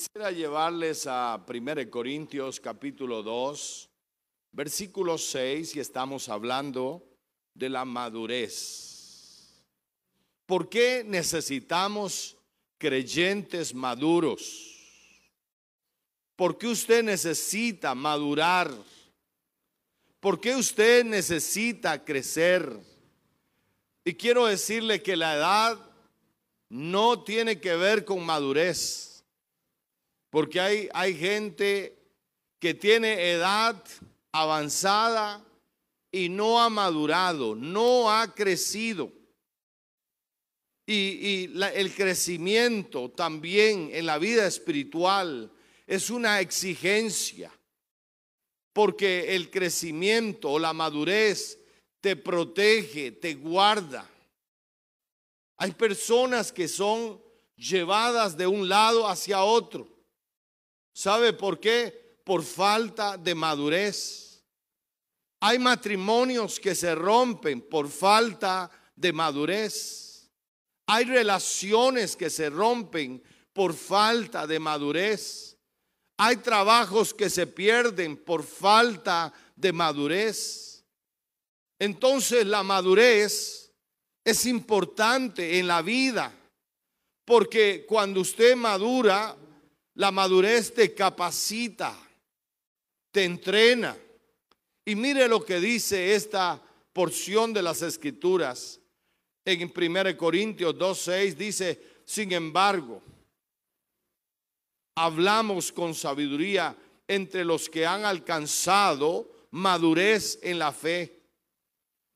Quisiera 0.00 0.30
llevarles 0.30 1.06
a 1.06 1.44
1 1.46 1.90
Corintios 1.90 2.58
capítulo 2.58 3.22
2, 3.22 3.90
versículo 4.50 5.18
6, 5.18 5.76
y 5.76 5.80
estamos 5.80 6.30
hablando 6.30 7.06
de 7.52 7.68
la 7.68 7.84
madurez. 7.84 9.62
¿Por 10.46 10.70
qué 10.70 11.04
necesitamos 11.06 12.34
creyentes 12.78 13.74
maduros? 13.74 14.74
¿Por 16.34 16.56
qué 16.56 16.68
usted 16.68 17.04
necesita 17.04 17.94
madurar? 17.94 18.72
¿Por 20.18 20.40
qué 20.40 20.56
usted 20.56 21.04
necesita 21.04 22.02
crecer? 22.02 22.74
Y 24.02 24.14
quiero 24.14 24.46
decirle 24.46 25.02
que 25.02 25.14
la 25.14 25.34
edad 25.34 25.78
no 26.70 27.22
tiene 27.22 27.60
que 27.60 27.76
ver 27.76 28.06
con 28.06 28.24
madurez. 28.24 29.09
Porque 30.30 30.60
hay, 30.60 30.88
hay 30.94 31.14
gente 31.16 31.98
que 32.58 32.74
tiene 32.74 33.30
edad 33.32 33.82
avanzada 34.32 35.44
y 36.12 36.28
no 36.28 36.60
ha 36.60 36.68
madurado, 36.68 37.54
no 37.54 38.10
ha 38.10 38.34
crecido. 38.34 39.12
Y, 40.86 41.44
el 41.74 41.94
crecimiento 41.94 43.10
también 43.10 43.90
en 43.92 44.06
la 44.06 44.18
vida 44.18 44.46
espiritual 44.46 45.50
es 45.86 46.10
una 46.10 46.40
exigencia, 46.40 47.52
porque 48.72 49.36
el 49.36 49.50
crecimiento 49.50 50.50
o 50.50 50.58
la 50.58 50.72
madurez 50.72 51.60
te 52.00 52.16
protege, 52.16 53.12
te 53.12 53.34
guarda. 53.34 54.08
Hay 55.58 55.72
personas 55.72 56.50
que 56.50 56.66
son 56.66 57.22
llevadas 57.54 58.36
de 58.36 58.48
un 58.48 58.68
lado 58.68 59.06
hacia 59.06 59.44
otro. 59.44 59.86
¿Sabe 60.92 61.32
por 61.32 61.58
qué? 61.60 62.20
Por 62.24 62.42
falta 62.42 63.16
de 63.16 63.34
madurez. 63.34 64.44
Hay 65.40 65.58
matrimonios 65.58 66.60
que 66.60 66.74
se 66.74 66.94
rompen 66.94 67.62
por 67.62 67.88
falta 67.88 68.70
de 68.94 69.12
madurez. 69.12 70.30
Hay 70.86 71.04
relaciones 71.04 72.16
que 72.16 72.28
se 72.28 72.50
rompen 72.50 73.22
por 73.52 73.74
falta 73.74 74.46
de 74.46 74.58
madurez. 74.58 75.56
Hay 76.18 76.36
trabajos 76.36 77.14
que 77.14 77.30
se 77.30 77.46
pierden 77.46 78.16
por 78.16 78.42
falta 78.42 79.32
de 79.56 79.72
madurez. 79.72 80.84
Entonces 81.78 82.46
la 82.46 82.62
madurez 82.62 83.72
es 84.22 84.44
importante 84.44 85.58
en 85.58 85.66
la 85.66 85.80
vida, 85.80 86.34
porque 87.24 87.86
cuando 87.88 88.20
usted 88.20 88.54
madura, 88.54 89.34
la 90.00 90.10
madurez 90.10 90.72
te 90.72 90.94
capacita, 90.94 91.94
te 93.10 93.22
entrena. 93.22 93.94
Y 94.82 94.94
mire 94.94 95.28
lo 95.28 95.44
que 95.44 95.60
dice 95.60 96.14
esta 96.14 96.58
porción 96.94 97.52
de 97.52 97.60
las 97.60 97.82
escrituras. 97.82 98.80
En 99.44 99.70
1 99.70 100.16
Corintios 100.16 100.74
2.6 100.74 101.34
dice, 101.34 101.82
sin 102.06 102.32
embargo, 102.32 103.02
hablamos 104.94 105.70
con 105.70 105.94
sabiduría 105.94 106.74
entre 107.06 107.44
los 107.44 107.68
que 107.68 107.84
han 107.84 108.06
alcanzado 108.06 109.48
madurez 109.50 110.38
en 110.42 110.60
la 110.60 110.72
fe, 110.72 111.20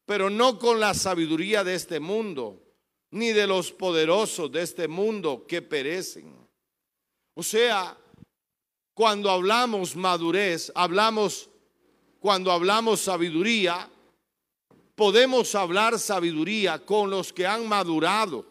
pero 0.06 0.30
no 0.30 0.58
con 0.58 0.80
la 0.80 0.94
sabiduría 0.94 1.62
de 1.62 1.74
este 1.74 2.00
mundo, 2.00 2.62
ni 3.10 3.32
de 3.32 3.46
los 3.46 3.72
poderosos 3.72 4.50
de 4.50 4.62
este 4.62 4.88
mundo 4.88 5.44
que 5.46 5.60
perecen 5.60 6.43
o 7.34 7.42
sea, 7.42 7.96
cuando 8.94 9.28
hablamos 9.28 9.96
madurez, 9.96 10.70
hablamos, 10.74 11.50
cuando 12.20 12.52
hablamos 12.52 13.00
sabiduría, 13.00 13.90
podemos 14.94 15.54
hablar 15.56 15.98
sabiduría 15.98 16.78
con 16.78 17.10
los 17.10 17.32
que 17.32 17.46
han 17.46 17.68
madurado, 17.68 18.46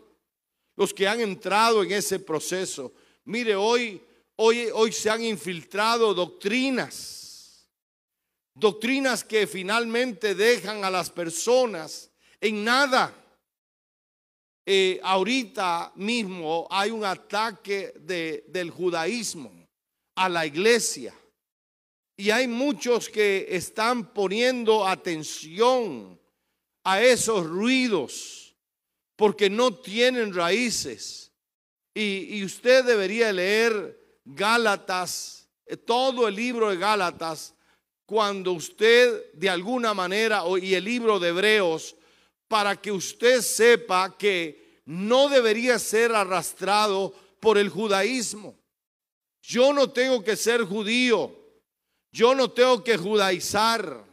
los 0.76 0.94
que 0.94 1.08
han 1.08 1.22
entrado 1.22 1.82
en 1.84 1.94
ese 1.94 2.20
proceso. 2.20 2.94
Mire, 3.24 3.56
hoy, 3.56 4.02
hoy, 4.36 4.68
hoy 4.74 4.92
se 4.92 5.10
han 5.10 5.24
infiltrado 5.24 6.14
doctrinas, 6.14 7.70
doctrinas 8.54 9.24
que 9.24 9.48
finalmente 9.48 10.36
dejan 10.36 10.84
a 10.84 10.92
las 10.92 11.10
personas 11.10 12.12
en 12.42 12.66
nada. 12.66 13.16
Eh, 14.66 15.00
ahorita 15.04 15.92
mismo 15.96 16.68
hay 16.70 16.92
un 16.92 17.04
ataque 17.04 17.94
del 17.98 18.72
judaísmo 18.72 19.52
a 20.16 20.30
la 20.30 20.46
iglesia. 20.46 21.14
Y 22.16 22.30
hay 22.30 22.48
muchos 22.48 23.10
que 23.10 23.48
están 23.50 24.14
poniendo 24.14 24.88
atención 24.88 26.20
a 26.84 27.02
esos 27.02 27.46
ruidos 27.46 28.56
porque 29.16 29.50
no 29.50 29.74
tienen 29.76 30.34
raíces. 30.34 31.32
Y, 31.94 32.38
y 32.38 32.46
usted 32.46 32.86
debería 32.86 33.32
leer 33.34 34.00
Gálatas, 34.26 35.50
eh, 35.66 35.76
todo 35.76 36.28
el 36.28 36.36
libro 36.36 36.70
de 36.70 36.78
Gálatas, 36.78 37.54
cuando 38.06 38.52
usted 38.54 39.34
de 39.34 39.50
alguna 39.50 39.94
manera, 39.94 40.44
y 40.62 40.74
el 40.74 40.84
libro 40.84 41.20
de 41.20 41.30
Hebreos, 41.30 41.96
para 42.54 42.80
que 42.80 42.92
usted 42.92 43.42
sepa 43.42 44.16
que 44.16 44.84
no 44.86 45.28
debería 45.28 45.80
ser 45.80 46.14
arrastrado 46.14 47.12
por 47.40 47.58
el 47.58 47.68
judaísmo. 47.68 48.56
Yo 49.42 49.74
no 49.74 49.90
tengo 49.90 50.24
que 50.24 50.36
ser 50.36 50.64
judío. 50.64 51.36
Yo 52.12 52.36
no 52.36 52.52
tengo 52.52 52.84
que 52.84 52.96
judaizar. 52.96 54.06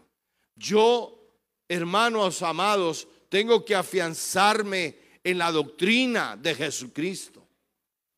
Yo, 0.57 1.23
hermanos 1.69 2.41
amados, 2.41 3.07
tengo 3.29 3.63
que 3.63 3.75
afianzarme 3.75 4.97
en 5.23 5.37
la 5.37 5.53
doctrina 5.53 6.35
de 6.35 6.55
Jesucristo. 6.55 7.47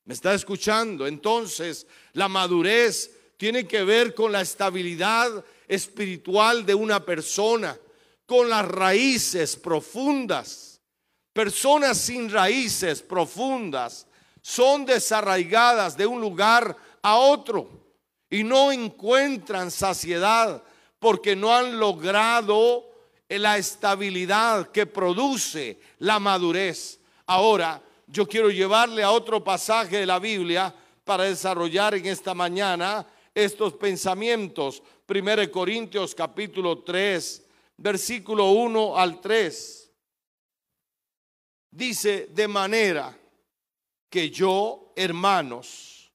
¿Me 0.05 0.15
está 0.15 0.35
escuchando? 0.35 1.09
Entonces, 1.09 1.85
la 2.13 2.29
madurez 2.29 3.11
tiene 3.37 3.67
que 3.67 3.83
ver 3.83 4.15
con 4.15 4.31
la 4.31 4.43
estabilidad 4.43 5.45
espiritual 5.67 6.65
de 6.65 6.77
una 6.77 7.05
persona 7.05 7.77
con 8.33 8.49
las 8.49 8.67
raíces 8.67 9.57
profundas. 9.57 10.81
Personas 11.35 11.99
sin 11.99 12.31
raíces 12.31 13.03
profundas 13.03 14.07
son 14.41 14.87
desarraigadas 14.87 15.99
de 15.99 16.07
un 16.07 16.19
lugar 16.19 16.75
a 17.03 17.17
otro 17.17 17.69
y 18.31 18.43
no 18.43 18.73
encuentran 18.73 19.71
saciedad 19.71 20.63
porque 20.99 21.37
no 21.37 21.55
han 21.55 21.79
logrado 21.79 22.87
la 23.29 23.59
estabilidad 23.59 24.71
que 24.71 24.87
produce 24.87 25.79
la 25.99 26.19
madurez. 26.19 27.01
Ahora, 27.27 27.83
yo 28.07 28.27
quiero 28.27 28.49
llevarle 28.49 29.03
a 29.03 29.11
otro 29.11 29.45
pasaje 29.45 29.99
de 29.99 30.07
la 30.07 30.19
Biblia 30.19 30.75
para 31.05 31.25
desarrollar 31.25 31.97
en 31.97 32.07
esta 32.07 32.33
mañana 32.33 33.07
estos 33.35 33.75
pensamientos. 33.75 34.83
1 35.07 35.51
Corintios 35.51 36.15
capítulo 36.15 36.79
3, 36.79 37.42
versículo 37.83 38.53
1 38.53 38.97
al 38.97 39.21
3. 39.21 39.93
Dice, 41.73 42.29
de 42.31 42.47
manera 42.47 43.19
que 44.09 44.31
yo, 44.31 44.93
hermanos, 44.95 46.13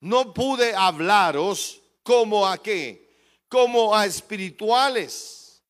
no 0.00 0.32
pude 0.32 0.74
hablaros 0.74 1.82
como 2.02 2.46
a 2.46 2.62
qué, 2.62 3.16
como 3.48 3.94
a 3.94 4.06
espirituales, 4.06 5.62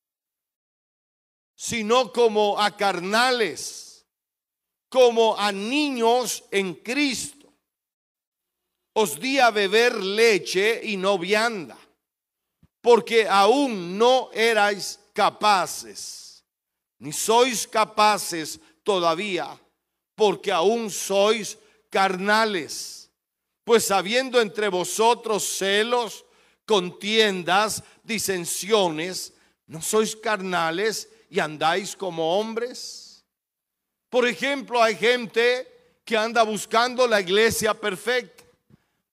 sino 1.57 2.13
como 2.13 2.61
a 2.61 2.77
carnales, 2.77 4.07
como 4.89 5.37
a 5.37 5.51
niños 5.51 6.45
en 6.51 6.75
Cristo. 6.75 7.53
Os 8.93 9.19
di 9.19 9.41
a 9.41 9.51
beber 9.51 9.97
leche 9.97 10.81
y 10.85 10.97
no 10.97 11.19
vianda, 11.19 11.77
porque 12.81 13.27
aún 13.27 13.99
no 13.99 14.31
erais 14.33 15.04
capaces, 15.15 16.45
ni 16.99 17.13
sois 17.13 17.67
capaces 17.67 18.61
todavía, 18.83 19.59
porque 20.15 20.53
aún 20.53 20.91
sois 20.91 21.57
carnales. 21.89 23.11
Pues 23.65 23.91
habiendo 23.91 24.41
entre 24.41 24.69
vosotros 24.69 25.43
celos, 25.43 26.27
contiendas, 26.67 27.83
disensiones, 28.03 29.33
¿no 29.67 29.81
sois 29.81 30.15
carnales 30.15 31.09
y 31.31 31.41
andáis 31.41 31.97
como 31.97 32.39
hombres? 32.39 33.25
Por 34.11 34.27
ejemplo, 34.27 34.83
hay 34.83 34.97
gente 34.97 36.01
que 36.05 36.17
anda 36.17 36.43
buscando 36.43 37.07
la 37.07 37.21
iglesia 37.21 37.73
perfecta. 37.75 38.45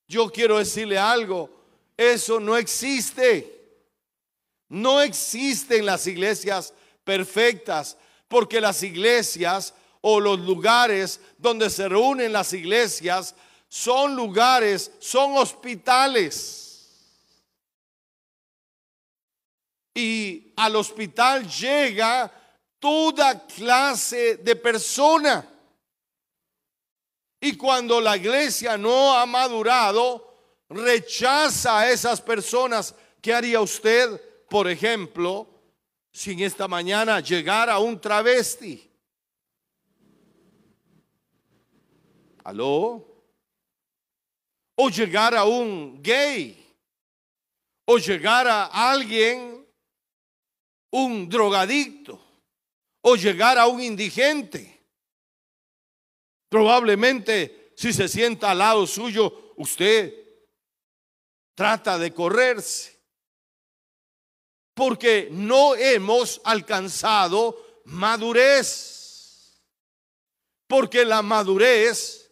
Yo 0.08 0.30
quiero 0.30 0.58
decirle 0.58 0.98
algo, 0.98 1.50
eso 1.96 2.40
no 2.40 2.58
existe. 2.58 3.61
No 4.72 5.02
existen 5.02 5.86
las 5.86 6.08
iglesias 6.08 6.74
perfectas, 7.04 7.98
porque 8.30 8.62
las 8.62 8.82
iglesias 8.84 9.74
o 10.00 10.18
los 10.22 10.40
lugares 10.40 11.20
donde 11.38 11.70
se 11.70 11.90
reúnen 11.90 12.32
las 12.32 12.54
iglesias 12.54 13.36
son 13.68 14.16
lugares, 14.16 14.90
son 15.00 15.36
hospitales. 15.36 16.90
Y 19.94 20.54
al 20.56 20.78
hospital 20.78 21.46
llega 21.50 22.32
toda 22.80 23.46
clase 23.46 24.38
de 24.38 24.56
persona. 24.56 25.46
Y 27.42 27.58
cuando 27.58 28.00
la 28.00 28.16
iglesia 28.16 28.78
no 28.78 29.18
ha 29.18 29.26
madurado, 29.26 30.64
rechaza 30.70 31.80
a 31.80 31.92
esas 31.92 32.22
personas. 32.22 32.96
¿Qué 33.22 33.34
haría 33.34 33.60
usted, 33.60 34.31
por 34.52 34.68
ejemplo, 34.68 35.48
si 36.12 36.34
en 36.34 36.42
esta 36.42 36.68
mañana 36.68 37.22
llegara 37.22 37.80
un 37.80 38.02
travesti? 38.02 38.86
¿Aló? 42.44 43.08
O 44.76 44.90
llegara 44.90 45.46
un 45.46 46.04
gay. 46.04 46.58
O 47.86 47.98
llegara 47.98 48.66
alguien, 48.66 49.66
un 50.90 51.30
drogadicto. 51.30 52.20
O 53.00 53.16
llegara 53.16 53.68
un 53.68 53.82
indigente 53.82 54.82
Probablemente 56.50 57.72
si 57.78 57.94
se 57.94 58.10
sienta 58.10 58.52
al 58.52 58.58
lado 58.58 58.86
suyo, 58.86 59.54
usted 59.56 60.14
trata 61.56 61.98
de 61.98 62.14
correrse. 62.14 63.01
Porque 64.74 65.30
no 65.32 65.76
hemos 65.76 66.42
alcanzado 66.44 67.82
madurez. 67.86 69.62
Porque 70.68 71.04
la 71.04 71.22
madurez, 71.22 72.32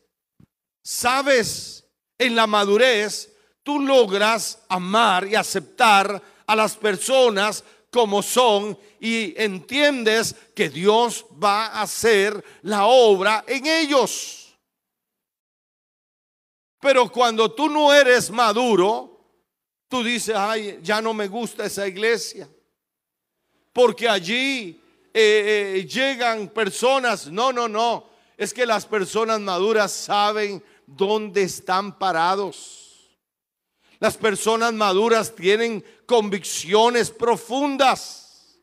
sabes, 0.82 1.86
en 2.18 2.36
la 2.36 2.48
madurez 2.48 3.34
tú 3.64 3.80
logras 3.80 4.60
amar 4.70 5.28
y 5.28 5.36
aceptar 5.36 6.22
a 6.48 6.56
las 6.56 6.76
personas 6.76 7.64
como 7.92 8.22
son 8.22 8.78
y 9.00 9.40
entiendes 9.42 10.36
que 10.56 10.70
Dios 10.70 11.26
va 11.44 11.68
a 11.68 11.82
hacer 11.82 12.44
la 12.64 12.86
obra 12.86 13.44
en 13.48 13.66
ellos. 13.66 14.58
Pero 16.80 17.12
cuando 17.12 17.52
tú 17.52 17.70
no 17.70 17.94
eres 17.94 18.32
maduro, 18.32 19.19
tú 19.90 20.04
dices, 20.04 20.36
ay, 20.38 20.80
ya 20.82 21.02
no 21.02 21.14
me 21.14 21.28
gusta 21.28 21.66
esa 21.66 21.86
iglesia. 21.86 22.48
Porque 23.74 24.08
allí 24.08 24.82
eh, 25.14 25.76
eh, 25.76 25.86
llegan 25.86 26.48
personas, 26.50 27.28
no, 27.28 27.52
no, 27.52 27.68
no, 27.68 28.10
es 28.38 28.54
que 28.54 28.66
las 28.66 28.86
personas 28.86 29.40
maduras 29.42 29.92
saben 29.92 30.64
dónde 30.86 31.42
están 31.44 31.98
parados. 31.98 33.10
Las 34.00 34.16
personas 34.16 34.72
maduras 34.74 35.36
tienen 35.36 35.84
convicciones 36.06 37.10
profundas. 37.10 38.62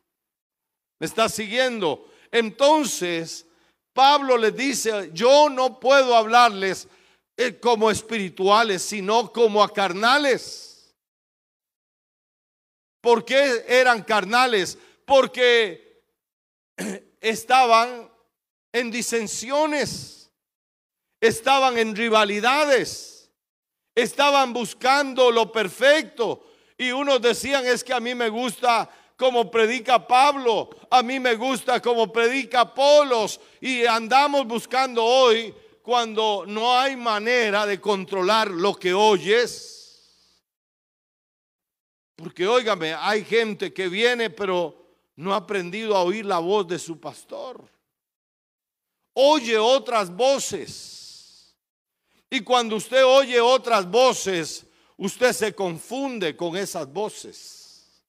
¿Me 0.99 1.05
está 1.05 1.29
siguiendo? 1.29 2.09
Entonces, 2.31 3.45
Pablo 3.93 4.37
les 4.37 4.55
dice, 4.55 5.11
yo 5.13 5.49
no 5.49 5.79
puedo 5.79 6.15
hablarles 6.15 6.87
eh, 7.35 7.59
como 7.59 7.91
espirituales, 7.91 8.81
sino 8.81 9.31
como 9.31 9.63
a 9.63 9.71
carnales. 9.71 10.76
¿Por 13.07 13.23
qué 13.23 13.63
eran 13.69 14.03
carnales? 14.03 14.77
Porque 15.05 16.03
estaban 17.21 18.11
en 18.73 18.91
disensiones, 18.91 20.29
estaban 21.21 21.77
en 21.77 21.95
rivalidades 21.95 23.17
estaban 23.95 24.51
buscando 24.51 25.31
lo 25.31 25.51
perfecto. 25.53 26.43
Y 26.77 26.91
unos 26.91 27.21
decían, 27.21 27.65
es 27.65 27.81
que 27.81 27.93
a 27.93 28.01
mí 28.01 28.13
me 28.13 28.27
gusta 28.27 28.89
como 29.15 29.49
predica 29.49 30.05
Pablo, 30.05 30.69
a 30.91 31.01
mí 31.01 31.17
me 31.17 31.35
gusta 31.35 31.81
como 31.81 32.11
predica 32.11 32.59
Apolos. 32.59 33.39
Y 33.61 33.85
andamos 33.85 34.45
buscando 34.45 35.01
hoy 35.01 35.55
cuando 35.81 36.43
no 36.45 36.77
hay 36.77 36.97
manera 36.97 37.65
de 37.65 37.79
controlar 37.79 38.51
lo 38.51 38.75
que 38.75 38.93
oyes. 38.93 39.76
Porque 42.17 42.45
óigame, 42.45 42.93
hay 42.93 43.23
gente 43.23 43.71
que 43.71 43.87
viene 43.87 44.29
pero 44.29 44.85
no 45.15 45.33
ha 45.33 45.37
aprendido 45.37 45.95
a 45.95 46.03
oír 46.03 46.25
la 46.25 46.39
voz 46.39 46.67
de 46.67 46.77
su 46.77 46.99
pastor. 46.99 47.63
Oye 49.13 49.57
otras 49.57 50.13
voces 50.13 50.97
y 52.29 52.41
cuando 52.41 52.75
usted 52.75 53.05
oye 53.05 53.39
otras 53.39 53.89
voces, 53.89 54.65
usted 54.97 55.31
se 55.31 55.55
confunde 55.55 56.35
con 56.35 56.57
esas 56.57 56.91
voces. 56.91 58.03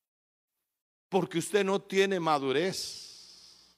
Porque 1.08 1.38
usted 1.38 1.64
no 1.64 1.80
tiene 1.80 2.18
madurez. 2.18 3.76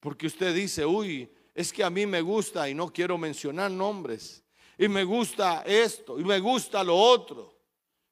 Porque 0.00 0.26
usted 0.26 0.54
dice, 0.54 0.84
uy, 0.84 1.32
es 1.54 1.72
que 1.72 1.84
a 1.84 1.90
mí 1.90 2.06
me 2.06 2.20
gusta 2.20 2.68
y 2.68 2.74
no 2.74 2.92
quiero 2.92 3.16
mencionar 3.16 3.70
nombres. 3.70 4.42
Y 4.76 4.88
me 4.88 5.04
gusta 5.04 5.62
esto 5.64 6.18
y 6.18 6.24
me 6.24 6.40
gusta 6.40 6.82
lo 6.82 6.96
otro. 6.96 7.51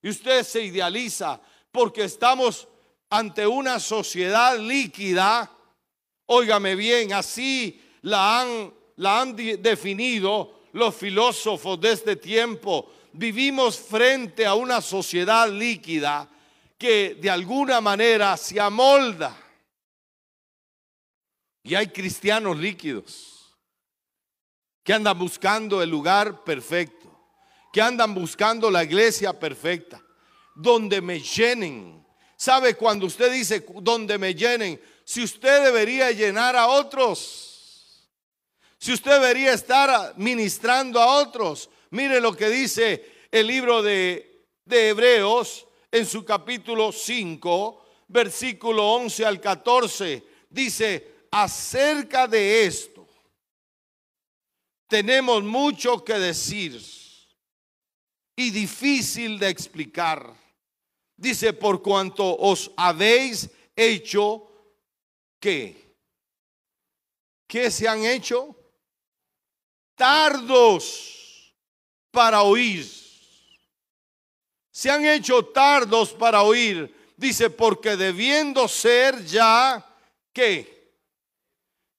Y 0.03 0.09
usted 0.09 0.43
se 0.43 0.63
idealiza 0.63 1.41
porque 1.71 2.05
estamos 2.05 2.69
ante 3.11 3.47
una 3.47 3.79
sociedad 3.81 4.59
líquida. 4.59 5.51
Óigame 6.27 6.75
bien, 6.77 7.13
así 7.13 7.81
la 8.03 8.41
han, 8.41 9.37
definido 9.37 10.61
los 10.73 10.95
filósofos 10.95 11.81
de 11.81 11.93
este 11.93 12.17
tiempo, 12.17 12.93
vivimos 13.13 13.79
frente 13.79 14.47
a 14.47 14.55
una 14.55 14.81
sociedad 14.81 15.51
líquida 15.51 16.29
que 16.79 17.17
de 17.21 17.29
alguna 17.29 17.81
manera 17.81 18.37
se 18.37 18.61
amolda. 18.61 19.37
Y 21.63 21.75
hay 21.75 21.89
cristianos 21.89 22.57
líquidos 22.57 23.57
que 24.83 24.95
andan 24.95 25.19
buscando 25.19 25.83
el 25.83 25.91
lugar 25.91 26.43
perfecto, 26.45 27.00
que 27.73 27.81
andan 27.81 28.15
buscando 28.15 28.71
la 28.71 28.85
iglesia 28.85 29.39
perfecta, 29.39 30.03
donde 30.55 31.01
me 31.01 31.21
llenen. 31.21 32.05
¿Sabe 32.37 32.75
cuando 32.75 33.07
usted 33.07 33.31
dice 33.33 33.65
donde 33.81 34.19
me 34.19 34.35
llenen? 34.35 34.81
Si 35.05 35.23
usted 35.23 35.65
debería 35.65 36.11
llenar 36.11 36.57
a 36.57 36.69
otros. 36.69 38.09
Si 38.79 38.93
usted 38.93 39.13
debería 39.13 39.53
estar 39.53 40.15
ministrando 40.17 41.01
a 41.01 41.21
otros, 41.21 41.69
mire 41.91 42.21
lo 42.21 42.35
que 42.35 42.49
dice 42.49 43.27
el 43.31 43.47
libro 43.47 43.83
de, 43.83 44.47
de 44.65 44.89
Hebreos 44.89 45.67
en 45.93 46.07
su 46.07 46.25
capítulo 46.25 46.91
5, 46.91 47.85
versículo 48.09 48.93
11 48.95 49.27
al 49.27 49.41
14. 49.41 50.25
Dice, 50.49 51.27
acerca 51.31 52.27
de 52.27 52.65
esto, 52.65 53.07
tenemos 54.89 55.43
mucho 55.43 56.03
que 56.03 56.15
decir 56.15 56.81
y 58.41 58.51
difícil 58.51 59.39
de 59.39 59.49
explicar. 59.49 60.35
Dice, 61.17 61.53
por 61.53 61.83
cuanto 61.83 62.37
os 62.37 62.71
habéis 62.77 63.51
hecho, 63.77 64.51
¿qué? 65.39 65.95
¿Qué 67.47 67.71
se 67.71 67.87
han 67.89 68.05
hecho? 68.05 68.57
tardos 70.01 71.55
para 72.11 72.41
oír. 72.41 72.91
Se 74.71 74.91
han 74.91 75.05
hecho 75.05 75.45
tardos 75.45 76.15
para 76.15 76.41
oír. 76.41 77.13
Dice, 77.19 77.51
porque 77.51 77.99
debiendo 77.99 78.67
ser 78.67 79.23
ya, 79.27 79.87
¿qué? 80.33 80.97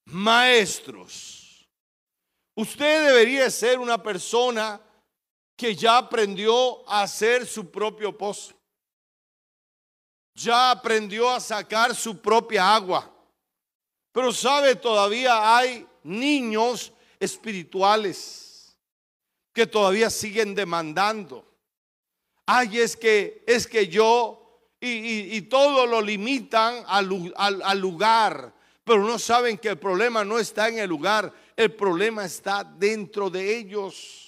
Maestros. 0.05 1.69
Usted 2.55 3.05
debería 3.05 3.51
ser 3.51 3.77
una 3.77 4.01
persona 4.01 4.81
que 5.61 5.75
ya 5.75 5.99
aprendió 5.99 6.89
a 6.89 7.03
hacer 7.03 7.45
su 7.45 7.69
propio 7.69 8.17
pozo. 8.17 8.55
Ya 10.33 10.71
aprendió 10.71 11.29
a 11.29 11.39
sacar 11.39 11.95
su 11.95 12.19
propia 12.19 12.73
agua. 12.73 13.07
Pero 14.11 14.33
sabe, 14.33 14.75
todavía 14.75 15.55
hay 15.55 15.85
niños 16.01 16.91
espirituales 17.19 18.75
que 19.53 19.67
todavía 19.67 20.09
siguen 20.09 20.55
demandando. 20.55 21.45
Ay, 22.47 22.79
es 22.79 22.97
que, 22.97 23.43
es 23.45 23.67
que 23.67 23.87
yo, 23.87 24.71
y, 24.79 25.41
todo 25.41 25.85
lo 25.85 26.01
limitan 26.01 26.83
al, 26.87 27.31
al 27.37 27.79
lugar, 27.79 28.51
pero 28.83 29.03
no 29.03 29.19
saben 29.19 29.59
que 29.59 29.69
el 29.69 29.77
problema 29.77 30.25
no 30.25 30.39
está 30.39 30.69
en 30.69 30.79
el 30.79 30.89
lugar, 30.89 31.31
el 31.55 31.71
problema 31.75 32.25
está 32.25 32.63
dentro 32.63 33.29
de 33.29 33.59
ellos. 33.59 34.20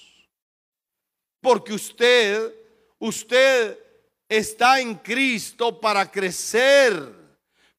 Porque 1.43 1.73
usted, 1.73 2.55
usted 2.99 3.77
está 4.29 4.79
en 4.79 4.95
Cristo 4.95 5.77
para 5.77 6.09
crecer, 6.09 7.03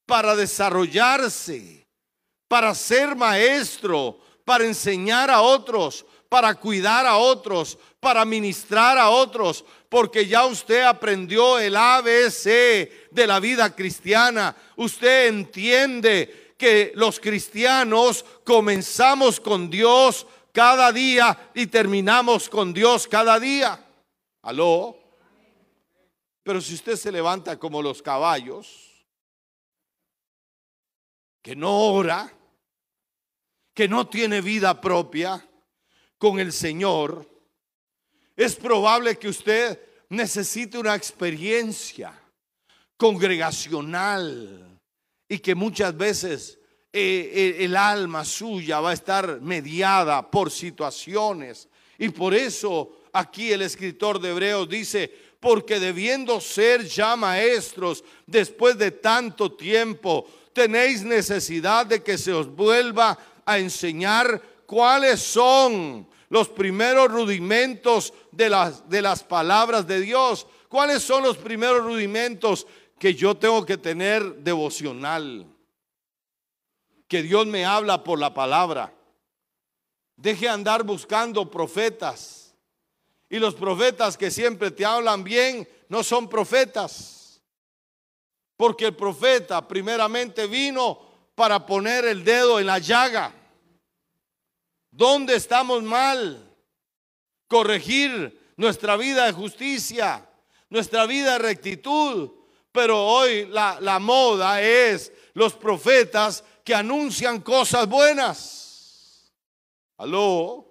para 0.05 0.35
desarrollarse, 0.35 1.83
para 2.47 2.75
ser 2.75 3.15
maestro, 3.15 4.19
para 4.45 4.65
enseñar 4.65 5.31
a 5.31 5.41
otros, 5.41 6.05
para 6.29 6.53
cuidar 6.53 7.07
a 7.07 7.17
otros, 7.17 7.75
para 7.99 8.23
ministrar 8.23 8.99
a 8.99 9.09
otros, 9.09 9.65
porque 9.89 10.27
ya 10.27 10.45
usted 10.45 10.83
aprendió 10.83 11.57
el 11.57 11.75
ABC 11.75 12.45
de 13.09 13.25
la 13.25 13.39
vida 13.39 13.75
cristiana. 13.75 14.55
Usted 14.75 15.25
entiende 15.27 16.53
que 16.55 16.91
los 16.93 17.19
cristianos 17.19 18.23
comenzamos 18.43 19.39
con 19.39 19.71
Dios 19.71 20.27
cada 20.55 20.93
día 20.93 21.51
y 21.53 21.67
terminamos 21.67 22.47
con 22.49 22.73
Dios 22.73 23.09
cada 23.09 23.37
día. 23.37 23.77
¿Aló? 24.41 24.97
Pero 26.43 26.61
si 26.61 26.75
usted 26.75 26.95
se 26.95 27.11
levanta 27.11 27.59
como 27.59 27.81
los 27.81 28.01
caballos, 28.01 29.05
que 31.41 31.57
no 31.57 31.77
ora, 31.91 32.31
que 33.73 33.89
no 33.89 34.07
tiene 34.07 34.39
vida 34.39 34.79
propia 34.79 35.45
con 36.17 36.39
el 36.39 36.53
Señor, 36.53 37.29
es 38.37 38.55
probable 38.55 39.17
que 39.17 39.27
usted 39.27 39.77
necesite 40.07 40.77
una 40.77 40.95
experiencia 40.95 42.17
congregacional 42.95 44.79
y 45.27 45.39
que 45.39 45.53
muchas 45.53 45.97
veces 45.97 46.59
eh, 46.97 47.57
eh, 47.59 47.65
el 47.65 47.75
alma 47.75 48.23
suya 48.23 48.79
va 48.79 48.91
a 48.91 48.93
estar 48.93 49.41
mediada 49.41 50.31
por 50.31 50.49
situaciones. 50.49 51.67
Y 51.99 52.07
por 52.07 52.33
eso 52.33 53.01
aquí 53.11 53.51
el 53.51 53.63
escritor 53.63 54.17
de 54.17 54.29
Hebreos 54.29 54.69
dice, 54.69 55.11
porque 55.41 55.77
debiendo 55.77 56.39
ser 56.39 56.85
ya 56.85 57.17
maestros 57.17 58.01
después 58.25 58.77
de 58.77 58.91
tanto 58.91 59.51
tiempo, 59.51 60.25
tenéis 60.53 61.03
necesidad 61.03 61.85
de 61.85 62.01
que 62.01 62.17
se 62.17 62.31
os 62.31 62.47
vuelva 62.47 63.19
a 63.45 63.59
enseñar 63.59 64.41
cuáles 64.65 65.19
son 65.19 66.07
los 66.29 66.47
primeros 66.47 67.11
rudimentos 67.11 68.13
de 68.31 68.49
las, 68.49 68.87
de 68.89 69.01
las 69.01 69.21
palabras 69.21 69.85
de 69.85 69.99
Dios. 69.99 70.47
¿Cuáles 70.69 71.03
son 71.03 71.23
los 71.23 71.35
primeros 71.35 71.83
rudimentos 71.83 72.65
que 72.97 73.13
yo 73.13 73.35
tengo 73.35 73.65
que 73.65 73.77
tener 73.77 74.35
devocional? 74.35 75.45
Que 77.07 77.21
Dios 77.21 77.45
me 77.45 77.65
habla 77.65 78.03
por 78.03 78.19
la 78.19 78.33
palabra. 78.33 78.93
Deje 80.15 80.47
andar 80.47 80.83
buscando 80.83 81.49
profetas. 81.49 82.55
Y 83.29 83.39
los 83.39 83.55
profetas 83.55 84.17
que 84.17 84.31
siempre 84.31 84.71
te 84.71 84.85
hablan 84.85 85.23
bien 85.23 85.67
no 85.89 86.03
son 86.03 86.29
profetas. 86.29 87.41
Porque 88.57 88.85
el 88.85 88.95
profeta 88.95 89.67
primeramente 89.67 90.47
vino 90.47 90.99
para 91.35 91.65
poner 91.65 92.05
el 92.05 92.23
dedo 92.23 92.59
en 92.59 92.67
la 92.67 92.79
llaga. 92.79 93.33
¿Dónde 94.89 95.35
estamos 95.35 95.83
mal? 95.83 96.55
Corregir 97.47 98.53
nuestra 98.55 98.95
vida 98.95 99.25
de 99.25 99.33
justicia, 99.33 100.27
nuestra 100.69 101.05
vida 101.05 101.33
de 101.33 101.39
rectitud. 101.39 102.31
Pero 102.71 103.05
hoy 103.05 103.45
la, 103.47 103.79
la 103.81 103.99
moda 103.99 104.61
es 104.61 105.11
los 105.33 105.53
profetas 105.53 106.45
que 106.65 106.73
anuncian 106.73 107.41
cosas 107.41 107.87
buenas. 107.87 109.31
¿Aló? 109.97 110.65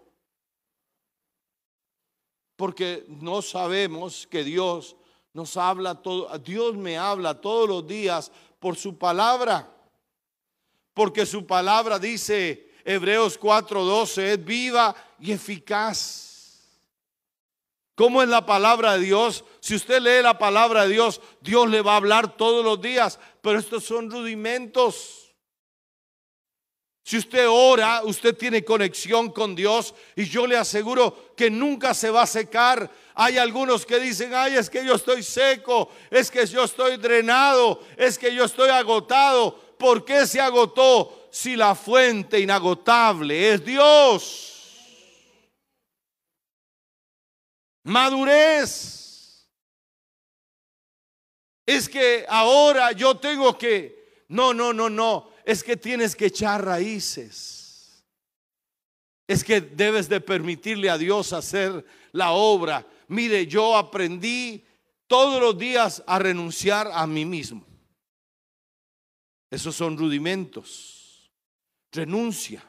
Porque 2.57 3.07
no 3.09 3.41
sabemos 3.41 4.27
que 4.27 4.43
Dios 4.43 4.97
nos 5.33 5.57
habla 5.57 5.95
todo, 5.95 6.37
Dios 6.41 6.77
me 6.77 6.99
habla 6.99 7.41
todos 7.41 7.69
los 7.69 7.87
días 7.87 8.33
por 8.59 8.77
su 8.77 8.99
palabra. 8.99 9.71
Porque 10.93 11.25
su 11.25 11.47
palabra 11.47 11.99
dice 12.01 12.73
Hebreos 12.85 13.39
4:12 13.39 14.33
es 14.33 14.45
viva 14.45 14.95
y 15.21 15.31
eficaz. 15.31 16.25
¿Cómo 17.95 18.21
es 18.21 18.29
la 18.29 18.45
palabra 18.45 18.95
de 18.95 19.05
Dios? 19.05 19.45
Si 19.61 19.77
usted 19.77 20.01
lee 20.01 20.23
la 20.23 20.37
palabra 20.39 20.83
de 20.83 20.95
Dios, 20.95 21.21
Dios 21.41 21.71
le 21.71 21.83
va 21.83 21.93
a 21.93 21.99
hablar 21.99 22.37
todos 22.37 22.65
los 22.65 22.81
días, 22.81 23.21
pero 23.41 23.61
estos 23.61 23.85
son 23.85 24.11
rudimentos. 24.11 25.24
Si 27.07 27.19
usted 27.19 27.47
ora, 27.47 28.01
usted 28.05 28.35
tiene 28.35 28.65
conexión 28.65 29.31
con 29.31 29.55
Dios 29.55 29.95
y 30.17 30.25
yo 30.25 30.47
le 30.47 30.57
aseguro 30.57 31.35
que 31.37 31.51
nunca 31.51 31.93
se 31.93 32.09
va 32.09 32.23
a 32.23 32.27
secar. 32.27 32.91
Hay 33.15 33.37
algunos 33.37 33.85
que 33.85 34.01
dicen, 34.01 34.33
ay, 34.35 34.55
es 34.55 34.71
que 34.71 34.83
yo 34.87 34.95
estoy 34.95 35.23
seco, 35.23 35.91
es 36.11 36.31
que 36.31 36.47
yo 36.47 36.65
estoy 36.65 36.97
drenado, 36.97 37.83
es 37.99 38.17
que 38.17 38.35
yo 38.35 38.45
estoy 38.45 38.71
agotado. 38.71 39.55
¿Por 39.79 40.07
qué 40.07 40.27
se 40.27 40.41
agotó 40.41 41.29
si 41.31 41.57
la 41.57 41.75
fuente 41.75 42.41
inagotable 42.41 43.53
es 43.53 43.63
Dios? 43.63 44.51
Madurez. 47.83 49.47
Es 51.67 51.87
que 51.87 52.25
ahora 52.27 52.93
yo 52.93 53.19
tengo 53.19 53.59
que... 53.59 54.25
No, 54.29 54.55
no, 54.55 54.73
no, 54.73 54.89
no 54.89 55.34
es 55.45 55.63
que 55.63 55.77
tienes 55.77 56.17
que 56.17 56.27
echar 56.27 56.65
raíces. 56.65 58.05
Es 59.27 59.43
que 59.43 59.61
debes 59.61 60.09
de 60.09 60.21
permitirle 60.21 60.91
a 60.91 60.99
Dios 60.99 61.33
hacer 61.33 61.85
la 62.13 62.33
obra. 62.33 62.87
Mire, 63.09 63.47
yo 63.47 63.77
aprendí 63.77 64.65
todos 65.07 65.41
los 65.41 65.57
días 65.59 66.03
a 66.07 66.19
renunciar 66.19 66.91
a 66.93 67.07
mí 67.07 67.25
mismo. 67.25 67.65
Esos 69.51 69.77
son 69.77 69.97
rudimentos. 69.97 71.31
Renuncia, 71.93 72.63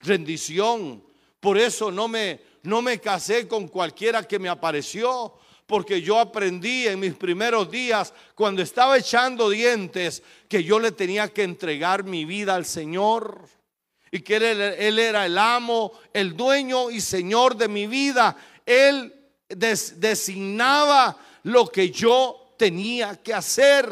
rendición. 0.00 1.04
Por 1.40 1.58
eso 1.58 1.90
no 1.90 2.08
me, 2.08 2.40
no 2.62 2.80
me 2.80 3.00
casé 3.00 3.46
con 3.46 3.68
cualquiera 3.68 4.26
que 4.26 4.38
me 4.38 4.48
apareció 4.48 5.34
porque 5.66 6.02
yo 6.02 6.18
aprendí 6.18 6.86
en 6.86 7.00
mis 7.00 7.14
primeros 7.14 7.70
días, 7.70 8.12
cuando 8.34 8.62
estaba 8.62 8.98
echando 8.98 9.48
dientes, 9.48 10.22
que 10.48 10.62
yo 10.62 10.78
le 10.78 10.92
tenía 10.92 11.32
que 11.32 11.42
entregar 11.42 12.04
mi 12.04 12.24
vida 12.24 12.54
al 12.54 12.66
Señor. 12.66 13.48
Y 14.10 14.20
que 14.20 14.36
él, 14.36 14.98
era 14.98 15.26
el 15.26 15.38
amo, 15.38 15.92
el 16.12 16.36
dueño 16.36 16.88
y 16.88 17.00
señor 17.00 17.56
de 17.56 17.66
mi 17.66 17.88
vida. 17.88 18.36
Él 18.64 19.12
designaba 19.48 21.18
lo 21.42 21.66
que 21.66 21.90
yo 21.90 22.54
tenía 22.56 23.16
que 23.16 23.34
hacer. 23.34 23.90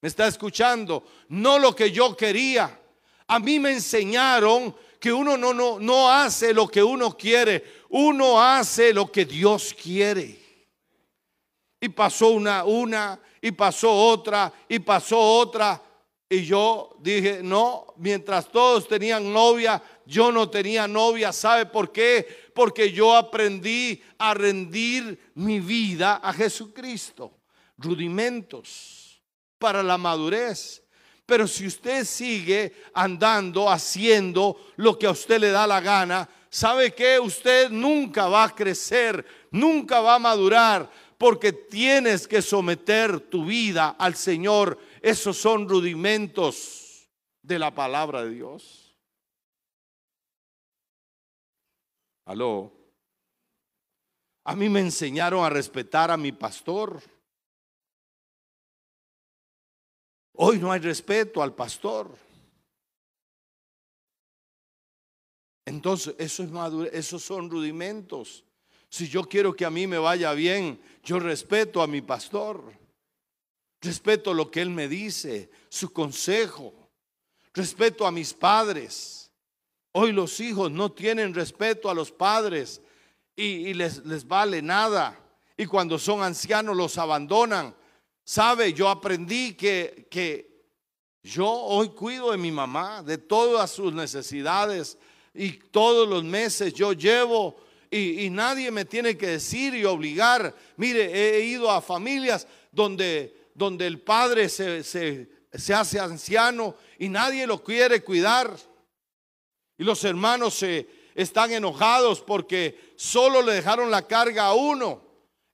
¿Me 0.00 0.08
está 0.08 0.28
escuchando? 0.28 1.04
No 1.30 1.58
lo 1.58 1.74
que 1.74 1.90
yo 1.90 2.16
quería. 2.16 2.80
A 3.26 3.40
mí 3.40 3.58
me 3.58 3.72
enseñaron 3.72 4.72
que 5.00 5.12
uno 5.12 5.36
no, 5.36 5.52
no, 5.52 5.78
no 5.80 6.10
hace 6.10 6.52
lo 6.52 6.68
que 6.68 6.82
uno 6.82 7.16
quiere, 7.16 7.77
uno 7.88 8.40
hace 8.40 8.92
lo 8.92 9.10
que 9.10 9.24
Dios 9.24 9.74
quiere. 9.74 10.38
Y 11.80 11.88
pasó 11.88 12.28
una, 12.28 12.64
una, 12.64 13.20
y 13.40 13.52
pasó 13.52 13.92
otra, 13.92 14.52
y 14.68 14.78
pasó 14.80 15.18
otra. 15.18 15.82
Y 16.28 16.44
yo 16.44 16.96
dije, 17.00 17.40
no, 17.42 17.94
mientras 17.96 18.50
todos 18.50 18.86
tenían 18.86 19.32
novia, 19.32 19.82
yo 20.04 20.30
no 20.30 20.50
tenía 20.50 20.86
novia. 20.86 21.32
¿Sabe 21.32 21.66
por 21.66 21.90
qué? 21.90 22.50
Porque 22.54 22.92
yo 22.92 23.14
aprendí 23.14 24.02
a 24.18 24.34
rendir 24.34 25.30
mi 25.34 25.60
vida 25.60 26.16
a 26.16 26.32
Jesucristo. 26.32 27.32
Rudimentos 27.78 29.22
para 29.58 29.82
la 29.82 29.96
madurez. 29.96 30.82
Pero 31.24 31.46
si 31.46 31.66
usted 31.66 32.04
sigue 32.04 32.74
andando, 32.94 33.70
haciendo 33.70 34.56
lo 34.76 34.98
que 34.98 35.06
a 35.06 35.10
usted 35.10 35.38
le 35.38 35.50
da 35.50 35.66
la 35.66 35.80
gana, 35.80 36.28
¿sabe 36.50 36.94
que 36.94 37.18
Usted 37.18 37.70
nunca 37.70 38.28
va 38.28 38.44
a 38.44 38.54
crecer, 38.54 39.24
nunca 39.50 40.00
va 40.00 40.16
a 40.16 40.18
madurar, 40.18 40.90
porque 41.18 41.52
tienes 41.52 42.28
que 42.28 42.40
someter 42.40 43.20
tu 43.20 43.44
vida 43.44 43.96
al 43.98 44.14
Señor. 44.14 44.78
Esos 45.02 45.36
son 45.36 45.68
rudimentos 45.68 47.08
de 47.42 47.58
la 47.58 47.74
palabra 47.74 48.22
de 48.22 48.30
Dios. 48.30 48.96
Aló. 52.24 52.72
A 54.44 54.54
mí 54.54 54.68
me 54.68 54.80
enseñaron 54.80 55.44
a 55.44 55.50
respetar 55.50 56.10
a 56.10 56.16
mi 56.16 56.32
pastor. 56.32 57.02
Hoy 60.34 60.58
no 60.58 60.70
hay 60.70 60.80
respeto 60.80 61.42
al 61.42 61.54
pastor. 61.54 62.27
Entonces, 65.68 66.14
eso 66.18 66.42
es 66.42 66.92
esos 66.92 67.22
son 67.22 67.50
rudimentos. 67.50 68.44
Si 68.88 69.08
yo 69.08 69.24
quiero 69.24 69.54
que 69.54 69.64
a 69.64 69.70
mí 69.70 69.86
me 69.86 69.98
vaya 69.98 70.32
bien, 70.32 70.80
yo 71.02 71.18
respeto 71.18 71.82
a 71.82 71.86
mi 71.86 72.00
pastor. 72.00 72.62
Respeto 73.80 74.34
lo 74.34 74.50
que 74.50 74.60
él 74.60 74.70
me 74.70 74.88
dice, 74.88 75.50
su 75.68 75.92
consejo. 75.92 76.74
Respeto 77.52 78.06
a 78.06 78.10
mis 78.10 78.34
padres. 78.34 79.30
Hoy 79.92 80.12
los 80.12 80.40
hijos 80.40 80.70
no 80.70 80.92
tienen 80.92 81.34
respeto 81.34 81.90
a 81.90 81.94
los 81.94 82.10
padres 82.10 82.80
y, 83.36 83.74
les, 83.74 84.04
les 84.04 84.26
vale 84.26 84.62
nada. 84.62 85.18
Y 85.56 85.66
cuando 85.66 85.98
son 85.98 86.22
ancianos 86.22 86.76
los 86.76 86.98
abandonan 86.98 87.74
Sabe, 88.28 88.74
yo 88.74 88.90
aprendí 88.90 89.54
que, 89.54 90.06
que 90.10 90.66
yo 91.22 91.50
hoy 91.50 91.88
cuido 91.88 92.30
de 92.30 92.36
mi 92.36 92.52
mamá, 92.52 93.02
de 93.02 93.16
todas 93.16 93.70
sus 93.70 93.94
necesidades. 93.94 94.98
Y 95.38 95.52
todos 95.52 96.08
los 96.08 96.24
meses 96.24 96.74
yo 96.74 96.92
llevo 96.92 97.56
y, 97.90 98.28
nadie 98.28 98.70
me 98.70 98.84
tiene 98.84 99.16
que 99.16 99.28
decir 99.28 99.74
y 99.74 99.84
obligar. 99.84 100.54
Mire, 100.76 101.38
he 101.38 101.44
ido 101.44 101.70
a 101.70 101.80
familias 101.80 102.46
donde, 102.70 103.34
donde 103.54 103.86
el 103.86 104.00
padre 104.00 104.48
se, 104.48 104.82
se 104.82 105.74
hace 105.74 105.98
anciano 105.98 106.74
y 106.98 107.08
nadie 107.08 107.46
lo 107.46 107.62
quiere 107.62 108.02
cuidar. 108.02 108.54
Y 109.78 109.84
los 109.84 110.04
hermanos 110.04 110.54
se 110.54 110.86
están 111.14 111.52
enojados 111.52 112.20
porque 112.20 112.92
solo 112.96 113.40
le 113.40 113.52
dejaron 113.52 113.90
la 113.90 114.06
carga 114.06 114.46
a 114.46 114.54
uno. 114.54 115.02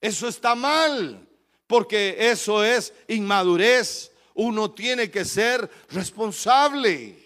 Eso 0.00 0.26
está 0.26 0.54
mal, 0.54 1.28
porque 1.66 2.16
eso 2.18 2.64
es 2.64 2.94
inmadurez. 3.06 4.10
Uno 4.32 4.72
tiene 4.72 5.10
que 5.10 5.24
ser 5.24 5.70
responsable. 5.90 7.23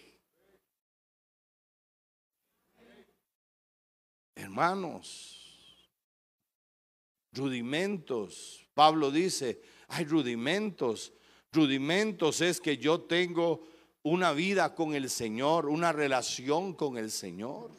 Rudimentos. 7.33 8.67
Pablo 8.75 9.11
dice, 9.11 9.61
hay 9.89 10.05
rudimentos. 10.05 11.13
Rudimentos 11.53 12.41
es 12.41 12.61
que 12.61 12.77
yo 12.77 13.03
tengo 13.03 13.67
una 14.03 14.33
vida 14.33 14.75
con 14.75 14.95
el 14.95 15.11
Señor, 15.11 15.67
una 15.67 15.93
relación 15.93 16.75
con 16.75 16.99
el 16.99 17.11
Señor. 17.11 17.71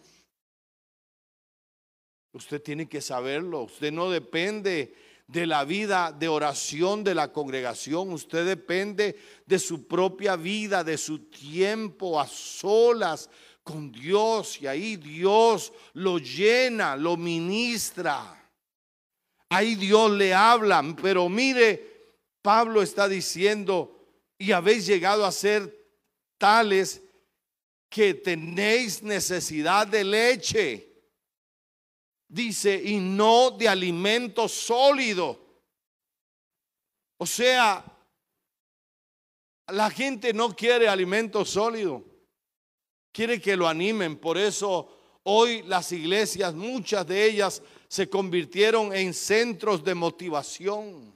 Usted 2.33 2.61
tiene 2.61 2.87
que 2.87 3.01
saberlo. 3.01 3.63
Usted 3.63 3.91
no 3.91 4.09
depende 4.09 4.93
de 5.27 5.45
la 5.45 5.63
vida 5.63 6.11
de 6.11 6.27
oración 6.27 7.03
de 7.03 7.15
la 7.15 7.31
congregación. 7.31 8.11
Usted 8.13 8.45
depende 8.45 9.17
de 9.45 9.59
su 9.59 9.87
propia 9.87 10.35
vida, 10.35 10.83
de 10.83 10.97
su 10.97 11.29
tiempo 11.29 12.19
a 12.19 12.27
solas 12.27 13.29
con 13.69 13.91
Dios 13.91 14.59
y 14.61 14.65
ahí 14.65 14.95
Dios 14.95 15.71
lo 15.93 16.17
llena, 16.17 16.95
lo 16.95 17.15
ministra. 17.15 18.35
Ahí 19.47 19.75
Dios 19.75 20.09
le 20.11 20.33
habla, 20.33 20.83
pero 20.99 21.29
mire, 21.29 22.15
Pablo 22.41 22.81
está 22.81 23.07
diciendo, 23.07 23.95
y 24.39 24.51
habéis 24.53 24.87
llegado 24.87 25.23
a 25.23 25.31
ser 25.31 25.87
tales 26.39 27.03
que 27.89 28.15
tenéis 28.15 29.03
necesidad 29.03 29.85
de 29.85 30.03
leche. 30.03 30.89
Dice, 32.27 32.81
y 32.83 32.97
no 32.97 33.51
de 33.51 33.67
alimento 33.67 34.47
sólido. 34.47 35.63
O 37.17 37.25
sea, 37.27 37.85
la 39.67 39.91
gente 39.91 40.33
no 40.33 40.55
quiere 40.55 40.87
alimento 40.87 41.45
sólido 41.45 42.08
quiere 43.11 43.39
que 43.39 43.55
lo 43.55 43.67
animen. 43.67 44.17
Por 44.17 44.37
eso 44.37 44.97
hoy 45.23 45.63
las 45.63 45.91
iglesias, 45.91 46.53
muchas 46.53 47.05
de 47.07 47.25
ellas, 47.25 47.61
se 47.87 48.09
convirtieron 48.09 48.93
en 48.93 49.13
centros 49.13 49.83
de 49.83 49.95
motivación. 49.95 51.13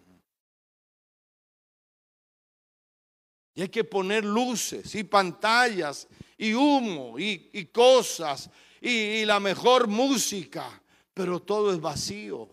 Y 3.56 3.62
hay 3.62 3.70
que 3.70 3.84
poner 3.84 4.26
luces 4.26 4.96
y 4.96 5.04
pantallas 5.04 6.08
y 6.38 6.54
humo 6.54 7.20
y, 7.20 7.66
cosas 7.72 8.50
y, 8.82 8.90
y 8.90 9.26
la 9.26 9.40
mejor 9.40 9.88
música, 9.88 10.82
pero 11.14 11.40
todo 11.40 11.72
es 11.72 11.80
vacío. 11.80 12.50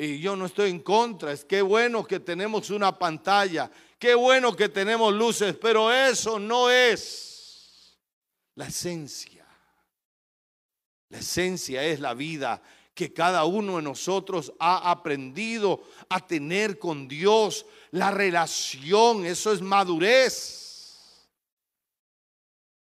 Y 0.00 0.20
yo 0.20 0.36
no 0.36 0.46
estoy 0.46 0.70
en 0.70 0.78
contra, 0.78 1.32
es 1.32 1.44
que 1.44 1.60
bueno 1.60 2.04
que 2.04 2.20
tenemos 2.20 2.70
una 2.70 2.96
pantalla 2.96 3.68
Qué 3.98 4.14
bueno 4.14 4.54
que 4.54 4.68
tenemos 4.68 5.12
luces, 5.12 5.56
pero 5.56 5.92
eso 5.92 6.38
no 6.38 6.70
es 6.70 7.98
la 8.54 8.66
esencia. 8.66 9.46
La 11.08 11.18
esencia 11.18 11.82
es 11.82 11.98
la 12.00 12.14
vida 12.14 12.62
que 12.94 13.12
cada 13.12 13.44
uno 13.44 13.76
de 13.76 13.82
nosotros 13.82 14.52
ha 14.58 14.90
aprendido 14.90 15.84
a 16.08 16.24
tener 16.24 16.78
con 16.78 17.06
Dios, 17.08 17.64
la 17.92 18.10
relación, 18.10 19.24
eso 19.24 19.52
es 19.52 19.62
madurez. 19.62 21.28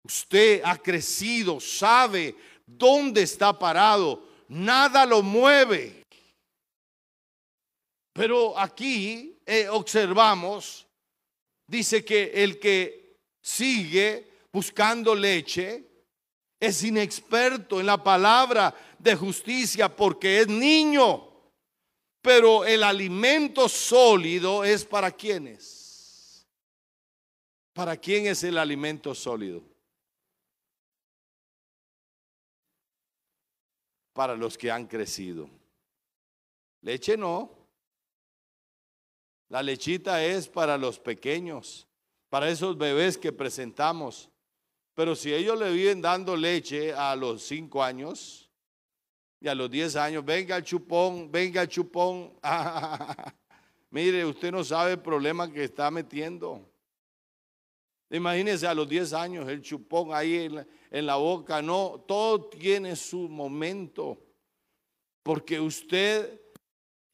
Usted 0.03 0.61
ha 0.63 0.77
crecido, 0.77 1.59
sabe 1.59 2.35
dónde 2.65 3.23
está 3.23 3.57
parado, 3.57 4.27
nada 4.49 5.05
lo 5.05 5.21
mueve. 5.21 6.03
Pero 8.11 8.59
aquí 8.59 9.39
eh, 9.45 9.67
observamos 9.69 10.85
dice 11.67 12.03
que 12.03 12.31
el 12.43 12.59
que 12.59 13.17
sigue 13.41 14.31
buscando 14.51 15.15
leche 15.15 15.89
es 16.59 16.83
inexperto 16.83 17.79
en 17.79 17.85
la 17.85 18.01
palabra 18.01 18.73
de 18.97 19.15
justicia 19.15 19.93
porque 19.93 20.41
es 20.41 20.47
niño. 20.47 21.29
Pero 22.21 22.63
el 22.63 22.83
alimento 22.83 23.67
sólido 23.67 24.63
es 24.63 24.85
para 24.85 25.11
quienes. 25.11 26.47
¿Para 27.73 27.97
quién 27.97 28.27
es 28.27 28.43
el 28.43 28.57
alimento 28.57 29.13
sólido? 29.13 29.61
Para 34.13 34.37
los 34.37 34.57
que 34.57 34.71
han 34.71 34.87
crecido. 34.87 35.49
Leche 36.81 37.17
no. 37.17 37.62
La 39.53 39.61
lechita 39.61 40.25
es 40.25 40.47
para 40.47 40.79
los 40.79 40.97
pequeños, 40.97 41.87
para 42.27 42.49
esos 42.49 42.75
bebés 42.75 43.19
que 43.19 43.31
presentamos. 43.31 44.27
Pero 44.95 45.15
si 45.15 45.31
ellos 45.31 45.59
le 45.59 45.71
viven 45.71 46.01
dando 46.01 46.35
leche 46.35 46.91
a 46.91 47.15
los 47.15 47.43
cinco 47.43 47.83
años 47.83 48.49
y 49.39 49.47
a 49.47 49.53
los 49.53 49.69
diez 49.69 49.95
años, 49.95 50.25
venga 50.25 50.57
el 50.57 50.63
chupón, 50.63 51.31
venga 51.31 51.61
el 51.61 51.67
chupón. 51.67 52.33
Mire, 53.91 54.25
usted 54.25 54.51
no 54.51 54.63
sabe 54.63 54.93
el 54.93 55.01
problema 55.01 55.47
que 55.51 55.65
está 55.65 55.91
metiendo. 55.91 56.67
Imagínese 58.09 58.65
a 58.65 58.73
los 58.73 58.89
diez 58.89 59.13
años 59.13 59.47
el 59.47 59.61
chupón 59.61 60.15
ahí 60.15 60.49
en 60.89 61.05
la 61.05 61.17
boca. 61.17 61.61
No, 61.61 62.03
todo 62.07 62.49
tiene 62.49 62.95
su 62.95 63.29
momento. 63.29 64.17
Porque 65.21 65.59
usted 65.59 66.42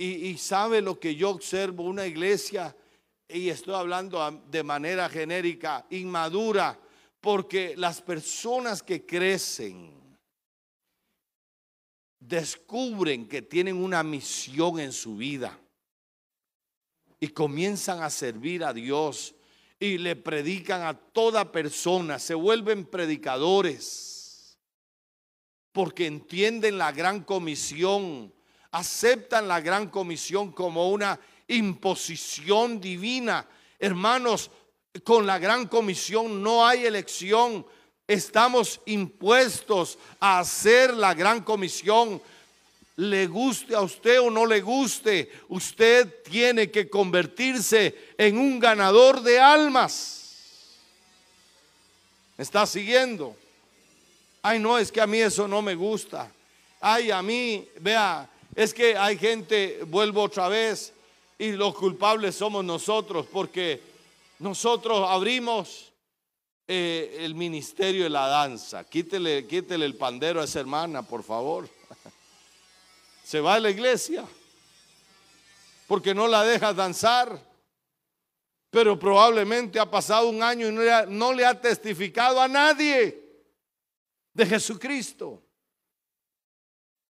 y, 0.02 0.38
sabe 0.38 0.82
lo 0.82 0.98
que 0.98 1.14
yo 1.16 1.30
observo, 1.30 1.84
una 1.84 2.08
iglesia, 2.08 2.74
y 3.28 3.50
estoy 3.50 3.76
hablando 3.76 4.44
de 4.50 4.64
manera 4.64 5.10
genérica, 5.10 5.86
inmadura, 5.90 6.80
porque 7.20 7.76
las 7.76 8.02
personas 8.02 8.82
que 8.82 9.06
crecen 9.06 10.00
descubren 12.18 13.28
que 13.28 13.42
tienen 13.42 13.76
una 13.76 14.02
misión 14.04 14.80
en 14.80 14.94
su 14.94 15.18
vida 15.18 15.60
y 17.20 17.28
comienzan 17.28 18.02
a 18.02 18.10
servir 18.10 18.64
a 18.64 18.72
Dios 18.72 19.36
y 19.82 19.98
le 19.98 20.16
predican 20.16 20.84
a 20.84 20.94
toda 20.94 21.52
persona, 21.52 22.20
se 22.20 22.36
vuelven 22.36 22.86
predicadores 22.86 24.58
porque 25.74 26.08
entienden 26.08 26.78
la 26.78 26.94
gran 26.94 27.22
comisión 27.24 28.34
aceptan 28.72 29.48
la 29.48 29.62
gran 29.62 29.90
comisión 29.90 30.52
como 30.52 30.90
una 30.90 31.20
imposición 31.48 32.80
divina. 32.80 33.46
Hermanos, 33.80 34.52
con 35.04 35.26
la 35.26 35.40
gran 35.40 35.68
comisión 35.68 36.42
no 36.42 36.66
hay 36.66 36.86
elección. 36.86 37.66
Estamos 38.08 38.82
impuestos 38.86 39.98
a 40.20 40.40
hacer 40.40 40.94
la 40.94 41.14
gran 41.14 41.42
comisión. 41.42 42.22
Le 42.96 43.28
guste 43.28 43.76
a 43.76 43.82
usted 43.82 44.20
o 44.20 44.30
no 44.30 44.46
le 44.46 44.60
guste, 44.60 45.32
usted 45.48 46.22
tiene 46.24 46.70
que 46.70 46.90
convertirse 46.90 48.14
en 48.18 48.38
un 48.38 48.60
ganador 48.60 49.22
de 49.22 49.40
almas. 49.40 50.20
¿Me 52.36 52.44
está 52.44 52.66
siguiendo? 52.66 53.38
Ay, 54.42 54.60
no, 54.60 54.78
es 54.78 54.92
que 54.92 55.00
a 55.00 55.08
mí 55.08 55.18
eso 55.18 55.48
no 55.48 55.62
me 55.62 55.76
gusta. 55.76 56.30
Ay, 56.82 57.12
a 57.12 57.22
mí, 57.22 57.68
vea, 57.80 58.30
es 58.56 58.74
que 58.74 58.98
hay 58.98 59.18
gente, 59.18 59.82
vuelvo 59.86 60.24
otra 60.24 60.48
vez, 60.50 60.94
y 61.38 61.52
los 61.52 61.76
culpables 61.76 62.36
somos 62.36 62.66
nosotros, 62.66 63.26
porque 63.32 63.82
nosotros 64.40 65.06
abrimos 65.08 65.92
eh, 66.68 67.18
el 67.22 67.36
ministerio 67.36 68.04
de 68.04 68.10
la 68.10 68.28
danza. 68.28 68.84
Quítele, 68.84 69.48
quítele 69.48 69.86
el 69.86 69.96
pandero 69.96 70.42
a 70.42 70.44
esa 70.44 70.60
hermana, 70.60 71.02
por 71.02 71.24
favor. 71.24 71.70
Se 73.24 73.40
va 73.40 73.56
a 73.56 73.60
la 73.60 73.70
iglesia 73.70 74.26
porque 75.88 76.14
no 76.14 76.28
la 76.28 76.44
deja 76.44 76.72
danzar. 76.74 77.44
Pero 78.70 79.00
probablemente 79.00 79.80
ha 79.80 79.90
pasado 79.90 80.30
un 80.30 80.44
año 80.44 80.68
y 80.68 81.12
no 81.12 81.34
le 81.34 81.44
ha 81.44 81.60
testificado 81.60 82.40
a 82.40 82.48
nadie 82.48 83.20
de 84.32 84.46
Jesucristo. 84.46 85.42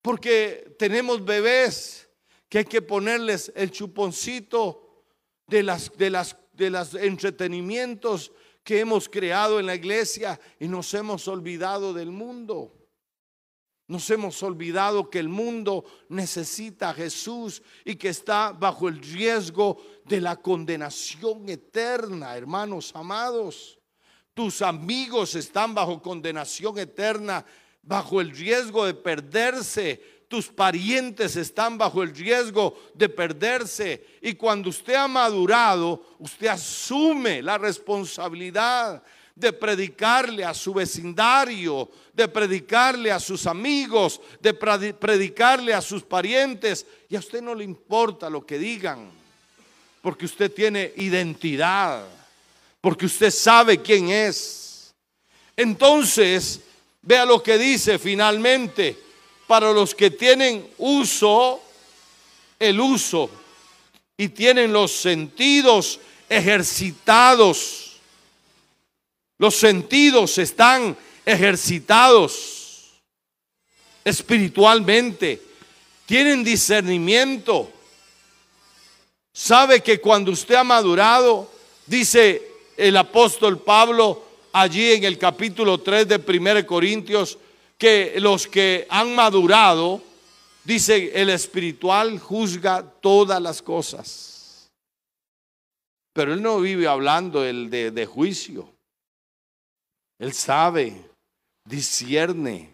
Porque 0.07 0.73
tenemos 0.79 1.25
bebés 1.25 2.09
que 2.47 2.59
hay 2.59 2.63
que 2.63 2.81
ponerles 2.81 3.51
el 3.57 3.71
chuponcito 3.71 5.03
de 5.47 5.63
las 5.63 5.91
de 5.97 6.09
las 6.09 6.37
de 6.53 6.69
los 6.69 6.93
entretenimientos 6.93 8.31
que 8.63 8.79
hemos 8.79 9.09
creado 9.09 9.59
en 9.59 9.65
la 9.65 9.75
iglesia 9.75 10.39
y 10.61 10.69
nos 10.69 10.93
hemos 10.93 11.27
olvidado 11.27 11.93
del 11.93 12.11
mundo. 12.11 12.73
Nos 13.89 14.09
hemos 14.09 14.41
olvidado 14.43 15.09
que 15.09 15.19
el 15.19 15.27
mundo 15.27 15.83
necesita 16.07 16.91
a 16.91 16.93
Jesús 16.93 17.61
y 17.83 17.97
que 17.97 18.07
está 18.07 18.53
bajo 18.53 18.87
el 18.87 19.01
riesgo 19.01 19.75
de 20.05 20.21
la 20.21 20.37
condenación 20.37 21.49
eterna, 21.49 22.37
hermanos 22.37 22.93
amados. 22.95 23.77
Tus 24.33 24.61
amigos 24.61 25.35
están 25.35 25.75
bajo 25.75 26.01
condenación 26.01 26.79
eterna, 26.79 27.45
bajo 27.87 28.21
el 28.21 28.31
riesgo 28.31 28.85
de 28.85 28.93
perderse 28.93 30.17
tus 30.27 30.47
parientes 30.47 31.37
están 31.37 31.77
bajo 31.77 32.03
el 32.03 32.13
riesgo 32.13 32.77
de 32.93 33.07
perderse. 33.07 34.05
Y 34.21 34.33
cuando 34.33 34.69
usted 34.69 34.95
ha 34.95 35.07
madurado, 35.07 36.03
usted 36.19 36.47
asume 36.47 37.41
la 37.41 37.57
responsabilidad 37.57 39.01
de 39.33 39.53
predicarle 39.53 40.43
a 40.43 40.53
su 40.53 40.73
vecindario, 40.73 41.89
de 42.11 42.27
predicarle 42.27 43.11
a 43.11 43.19
sus 43.19 43.45
amigos, 43.45 44.19
de 44.41 44.53
predicarle 44.53 45.73
a 45.73 45.81
sus 45.81 46.03
parientes. 46.03 46.85
Y 47.07 47.15
a 47.15 47.19
usted 47.19 47.41
no 47.41 47.55
le 47.55 47.63
importa 47.63 48.29
lo 48.29 48.45
que 48.45 48.57
digan, 48.57 49.09
porque 50.01 50.25
usted 50.25 50.51
tiene 50.51 50.91
identidad, 50.97 52.05
porque 52.81 53.05
usted 53.05 53.31
sabe 53.31 53.81
quién 53.81 54.09
es. 54.09 54.93
Entonces, 55.55 56.61
vea 57.07 57.25
lo 57.25 57.41
que 57.41 57.57
dice 57.57 57.97
finalmente 57.97 58.97
para 59.47 59.71
los 59.71 59.95
que 59.95 60.11
tienen 60.11 60.69
uso, 60.77 61.61
el 62.59 62.81
uso, 62.81 63.29
y 64.17 64.27
tienen 64.27 64.73
los 64.73 64.91
sentidos 64.91 66.01
ejercitados. 66.27 67.95
Los 69.37 69.55
sentidos 69.55 70.37
están 70.37 70.97
ejercitados 71.25 72.91
espiritualmente, 74.03 75.41
tienen 76.05 76.43
discernimiento. 76.43 77.71
Sabe 79.31 79.79
que 79.81 80.01
cuando 80.01 80.31
usted 80.31 80.55
ha 80.55 80.65
madurado, 80.65 81.49
dice 81.85 82.51
el 82.75 82.97
apóstol 82.97 83.59
Pablo 83.59 84.26
allí 84.61 84.91
en 84.91 85.03
el 85.03 85.17
capítulo 85.17 85.79
3 85.79 86.07
de 86.07 86.15
1 86.15 86.65
Corintios, 86.65 87.37
que 87.77 88.15
los 88.19 88.47
que 88.47 88.87
han 88.89 89.13
madurado, 89.13 90.01
dice 90.63 91.11
el 91.13 91.29
espiritual 91.29 92.19
juzga 92.19 92.83
todas 92.83 93.41
las 93.41 93.61
cosas. 93.61 94.69
Pero 96.13 96.33
él 96.33 96.41
no 96.41 96.59
vive 96.59 96.87
hablando 96.87 97.43
el 97.43 97.69
de, 97.69 97.91
de 97.91 98.05
juicio. 98.05 98.73
Él 100.19 100.33
sabe, 100.33 101.05
discierne, 101.63 102.73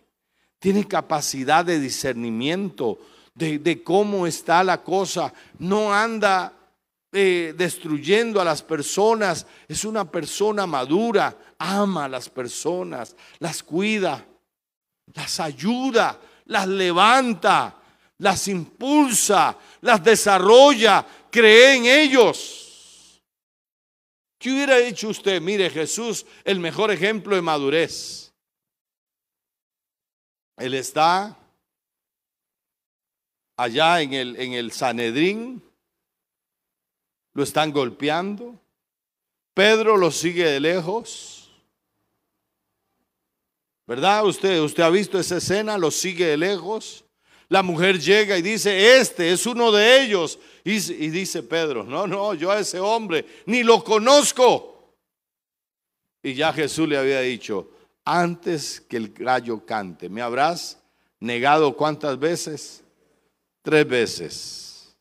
tiene 0.60 0.88
capacidad 0.88 1.66
de 1.66 1.80
discernimiento 1.80 2.98
de, 3.36 3.60
de 3.60 3.84
cómo 3.84 4.26
está 4.26 4.64
la 4.64 4.82
cosa. 4.82 5.34
No 5.60 5.94
anda 5.94 6.54
eh, 7.16 7.54
destruyendo 7.56 8.42
a 8.42 8.44
las 8.44 8.64
personas. 8.64 9.46
Es 9.68 9.86
una 9.86 10.10
persona 10.10 10.66
madura, 10.66 11.38
ama 11.64 12.06
a 12.06 12.10
las 12.10 12.30
personas, 12.30 13.16
las 13.40 13.64
cuida 13.64 14.26
las 15.14 15.40
ayuda, 15.40 16.20
las 16.46 16.68
levanta, 16.68 17.76
las 18.20 18.48
impulsa, 18.48 19.58
las 19.82 20.04
desarrolla, 20.04 21.06
cree 21.30 21.76
en 21.76 21.86
ellos. 21.86 23.22
¿Qué 24.38 24.52
hubiera 24.52 24.78
dicho 24.78 25.10
usted? 25.10 25.42
Mire, 25.42 25.70
Jesús, 25.70 26.26
el 26.44 26.60
mejor 26.60 26.92
ejemplo 26.92 27.36
de 27.36 27.42
madurez. 27.42 28.34
Él 30.58 30.74
está 30.74 31.38
allá 33.58 34.02
en 34.02 34.14
el, 34.14 34.36
en 34.36 34.54
el 34.54 34.72
Sanedrín, 34.72 35.64
lo 37.34 37.44
están 37.44 37.72
golpeando. 37.72 38.60
Pedro 39.54 39.98
lo 39.98 40.12
sigue 40.12 40.46
de 40.46 40.60
lejos. 40.60 41.43
¿Verdad? 43.86 44.26
Usted, 44.26 44.62
usted 44.62 44.84
ha 44.84 44.90
visto 44.90 45.20
esa 45.20 45.38
escena, 45.38 45.78
lo 45.78 45.92
sigue 45.92 46.28
de 46.28 46.38
lejos. 46.38 47.04
La 47.50 47.62
mujer 47.62 48.00
llega 48.00 48.38
y 48.38 48.42
dice, 48.42 48.98
este 48.98 49.32
es 49.32 49.46
uno 49.46 49.72
de 49.72 50.02
ellos. 50.02 50.40
Y, 50.64 50.76
y, 50.76 51.10
dice 51.10 51.44
Pedro, 51.44 51.84
no, 51.84 52.08
no, 52.08 52.34
yo 52.34 52.50
a 52.50 52.60
ese 52.60 52.80
hombre 52.80 53.26
ni 53.46 53.64
lo 53.64 53.84
conozco. 53.84 54.96
Y 56.24 56.34
ya 56.34 56.54
Jesús 56.54 56.88
le 56.88 56.98
había 56.98 57.20
dicho, 57.20 57.70
antes 58.06 58.80
que 58.80 58.98
el 58.98 59.14
gallo 59.14 59.66
cante, 59.66 60.08
¿me 60.08 60.22
habrás 60.22 60.80
negado 61.20 61.76
cuántas 61.76 62.18
veces? 62.18 62.82
Tres 63.62 63.88
veces. 63.88 64.96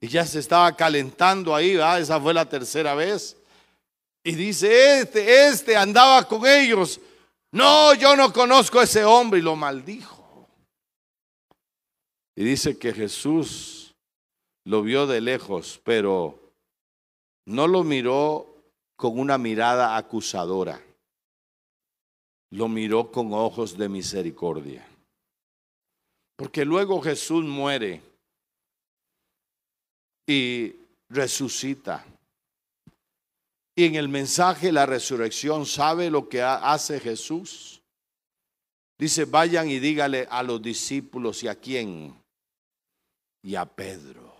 Y 0.00 0.08
ya 0.08 0.24
se 0.24 0.38
estaba 0.38 0.74
calentando 0.76 1.54
ahí, 1.54 1.74
¿verdad? 1.74 2.00
esa 2.00 2.20
fue 2.20 2.32
la 2.32 2.48
tercera 2.48 2.94
vez. 2.94 3.36
Y 4.22 4.34
dice, 4.34 5.00
este, 5.00 5.48
este 5.48 5.76
andaba 5.76 6.26
con 6.28 6.46
ellos 6.46 7.00
no, 7.56 7.94
yo 7.94 8.14
no 8.16 8.34
conozco 8.34 8.80
a 8.80 8.84
ese 8.84 9.02
hombre 9.02 9.40
y 9.40 9.42
lo 9.42 9.56
maldijo. 9.56 10.46
Y 12.36 12.44
dice 12.44 12.78
que 12.78 12.92
Jesús 12.92 13.94
lo 14.66 14.82
vio 14.82 15.06
de 15.06 15.22
lejos, 15.22 15.80
pero 15.82 16.38
no 17.46 17.66
lo 17.66 17.82
miró 17.82 18.46
con 18.94 19.18
una 19.18 19.38
mirada 19.38 19.96
acusadora. 19.96 20.82
Lo 22.50 22.68
miró 22.68 23.10
con 23.10 23.32
ojos 23.32 23.78
de 23.78 23.88
misericordia. 23.88 24.86
Porque 26.36 26.62
luego 26.66 27.00
Jesús 27.00 27.42
muere 27.42 28.02
y 30.26 30.74
resucita. 31.08 32.04
Y 33.78 33.84
en 33.84 33.94
el 33.94 34.08
mensaje 34.08 34.72
la 34.72 34.86
resurrección, 34.86 35.66
¿sabe 35.66 36.08
lo 36.10 36.30
que 36.30 36.40
hace 36.40 36.98
Jesús? 36.98 37.82
Dice, 38.98 39.26
vayan 39.26 39.68
y 39.68 39.78
dígale 39.78 40.26
a 40.30 40.42
los 40.42 40.62
discípulos 40.62 41.42
y 41.42 41.48
a 41.48 41.54
quién. 41.54 42.18
Y 43.42 43.54
a 43.54 43.66
Pedro. 43.66 44.34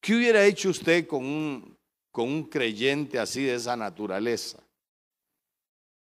¿Qué 0.00 0.16
hubiera 0.16 0.44
hecho 0.44 0.70
usted 0.70 1.06
con 1.06 1.24
un, 1.24 1.78
con 2.10 2.28
un 2.28 2.42
creyente 2.42 3.20
así 3.20 3.44
de 3.44 3.54
esa 3.54 3.76
naturaleza? 3.76 4.58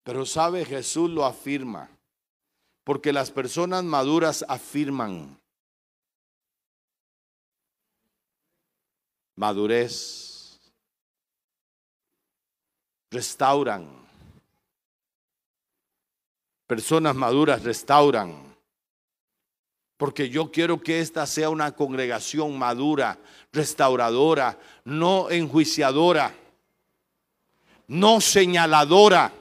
Pero 0.03 0.27
sabe, 0.27 0.65
Jesús 0.65 1.09
lo 1.09 1.25
afirma. 1.25 1.89
Porque 2.83 3.13
las 3.13 3.31
personas 3.31 3.85
maduras 3.85 4.45
afirman 4.49 5.41
madurez 9.37 10.32
restauran. 13.13 13.87
Personas 16.67 17.15
maduras 17.15 17.63
restauran. 17.63 18.53
Porque 19.97 20.29
yo 20.29 20.51
quiero 20.51 20.81
que 20.81 21.01
esta 21.01 21.27
sea 21.27 21.51
una 21.51 21.73
congregación 21.73 22.59
madura, 22.59 23.19
restauradora, 23.53 24.59
no 24.85 25.31
enjuiciadora, 25.31 26.35
no 27.87 28.21
señaladora, 28.21 29.33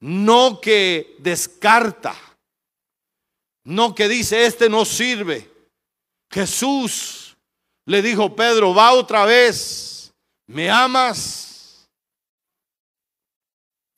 no 0.00 0.60
que 0.60 1.14
descarta, 1.18 2.16
no 3.62 3.94
que 3.94 4.08
dice, 4.08 4.46
este 4.46 4.68
no 4.68 4.84
sirve. 4.84 5.48
Jesús 6.30 7.36
le 7.84 8.02
dijo, 8.02 8.34
Pedro, 8.34 8.74
va 8.74 8.92
otra 8.92 9.26
vez, 9.26 10.12
¿me 10.46 10.70
amas? 10.70 11.49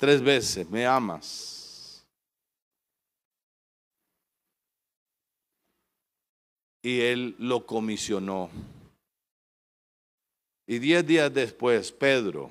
Tres 0.02 0.20
veces, 0.20 0.68
me 0.68 0.84
amas. 0.84 2.04
Y 6.82 7.02
él 7.02 7.36
lo 7.38 7.64
comisionó. 7.64 8.50
Y 10.66 10.80
diez 10.80 11.06
días 11.06 11.32
después, 11.32 11.92
Pedro, 11.92 12.50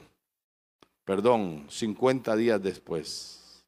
perdón, 1.03 1.67
cincuenta 1.69 2.37
días 2.37 2.63
después, 2.63 3.65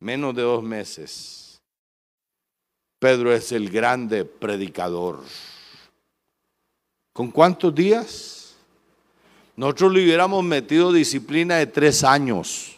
menos 0.00 0.34
de 0.34 0.42
dos 0.42 0.64
meses, 0.64 1.62
Pedro 2.98 3.32
es 3.32 3.52
el 3.52 3.70
grande 3.70 4.24
predicador. 4.24 5.22
¿Con 7.12 7.30
cuántos 7.30 7.72
días? 7.72 8.47
Nosotros 9.58 9.92
le 9.92 10.04
hubiéramos 10.04 10.44
metido 10.44 10.92
disciplina 10.92 11.56
de 11.56 11.66
tres 11.66 12.04
años. 12.04 12.76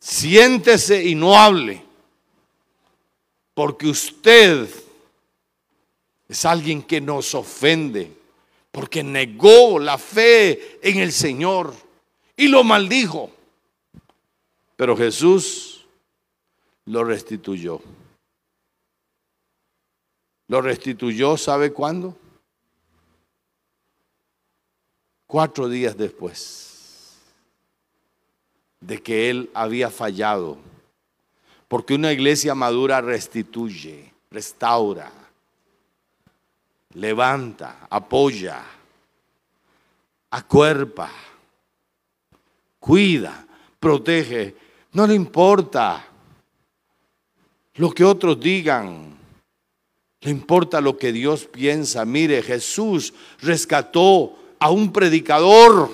Siéntese 0.00 1.04
y 1.04 1.14
no 1.14 1.38
hable, 1.38 1.80
porque 3.54 3.86
usted 3.86 4.68
es 6.28 6.44
alguien 6.44 6.82
que 6.82 7.00
nos 7.00 7.36
ofende. 7.36 8.12
porque 8.72 9.04
negó 9.04 9.78
la 9.78 9.98
fe 9.98 10.78
en 10.82 10.98
el 10.98 11.12
Señor 11.12 11.74
y 12.34 12.48
lo 12.48 12.64
maldijo. 12.64 13.30
Pero 14.76 14.96
Jesús 14.96 15.86
lo 16.86 17.04
restituyó. 17.04 17.82
Lo 20.48 20.62
restituyó, 20.62 21.36
¿sabe 21.36 21.70
cuándo? 21.70 22.16
Cuatro 25.32 25.66
días 25.66 25.96
después 25.96 27.16
de 28.78 29.02
que 29.02 29.30
él 29.30 29.50
había 29.54 29.88
fallado. 29.88 30.58
Porque 31.68 31.94
una 31.94 32.12
iglesia 32.12 32.54
madura 32.54 33.00
restituye, 33.00 34.12
restaura, 34.30 35.10
levanta, 36.92 37.86
apoya, 37.88 38.62
acuerpa, 40.28 41.10
cuida, 42.78 43.46
protege. 43.80 44.54
No 44.92 45.06
le 45.06 45.14
importa 45.14 46.04
lo 47.76 47.90
que 47.90 48.04
otros 48.04 48.38
digan. 48.38 49.16
Le 50.20 50.30
importa 50.30 50.82
lo 50.82 50.98
que 50.98 51.10
Dios 51.10 51.46
piensa. 51.46 52.04
Mire, 52.04 52.42
Jesús 52.42 53.14
rescató 53.40 54.36
a 54.62 54.70
un 54.70 54.92
predicador. 54.92 55.90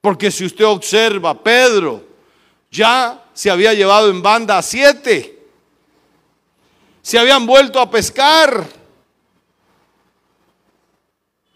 Porque 0.00 0.30
si 0.30 0.44
usted 0.44 0.64
observa, 0.64 1.42
Pedro 1.42 2.04
ya 2.70 3.24
se 3.34 3.50
había 3.50 3.74
llevado 3.74 4.08
en 4.08 4.22
banda 4.22 4.58
a 4.58 4.62
siete. 4.62 5.40
Se 7.02 7.18
habían 7.18 7.44
vuelto 7.46 7.80
a 7.80 7.90
pescar. 7.90 8.64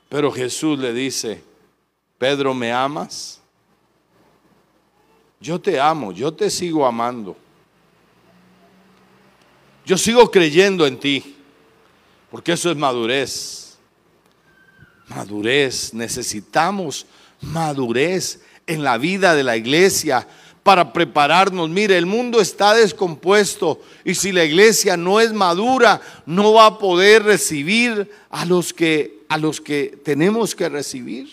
Pero 0.09 0.33
Jesús 0.33 0.77
le 0.77 0.93
dice, 0.93 1.41
Pedro, 2.19 2.53
¿me 2.53 2.73
amas? 2.73 3.41
Yo 5.39 5.61
te 5.61 5.79
amo, 5.79 6.11
yo 6.11 6.35
te 6.35 6.51
sigo 6.51 6.85
amando. 6.85 7.37
Yo 9.85 9.97
sigo 9.97 10.29
creyendo 10.33 10.85
en 10.85 10.99
ti, 10.99 11.37
porque 12.29 12.53
eso 12.53 12.73
es 12.73 12.77
madurez. 12.77 13.66
Madurez, 15.09 15.95
necesitamos 15.95 17.07
madurez 17.41 18.41
en 18.67 18.83
la 18.83 18.99
vida 18.99 19.35
de 19.35 19.45
la 19.45 19.57
iglesia 19.57 20.27
para 20.63 20.93
prepararnos. 20.93 21.71
Mire, 21.71 21.97
el 21.97 22.07
mundo 22.07 22.41
está 22.41 22.75
descompuesto 22.75 23.81
y 24.05 24.17
si 24.17 24.33
la 24.33 24.45
iglesia 24.45 24.97
no 24.97 25.21
es 25.21 25.33
madura, 25.33 26.01
no 26.27 26.55
va 26.55 26.67
a 26.67 26.79
poder 26.79 27.23
recibir 27.23 28.11
a 28.31 28.45
los 28.45 28.73
que 28.73 29.17
a 29.29 29.39
los 29.39 29.61
que 29.61 29.99
tenemos 30.05 30.55
que 30.55 30.69
recibir. 30.69 31.29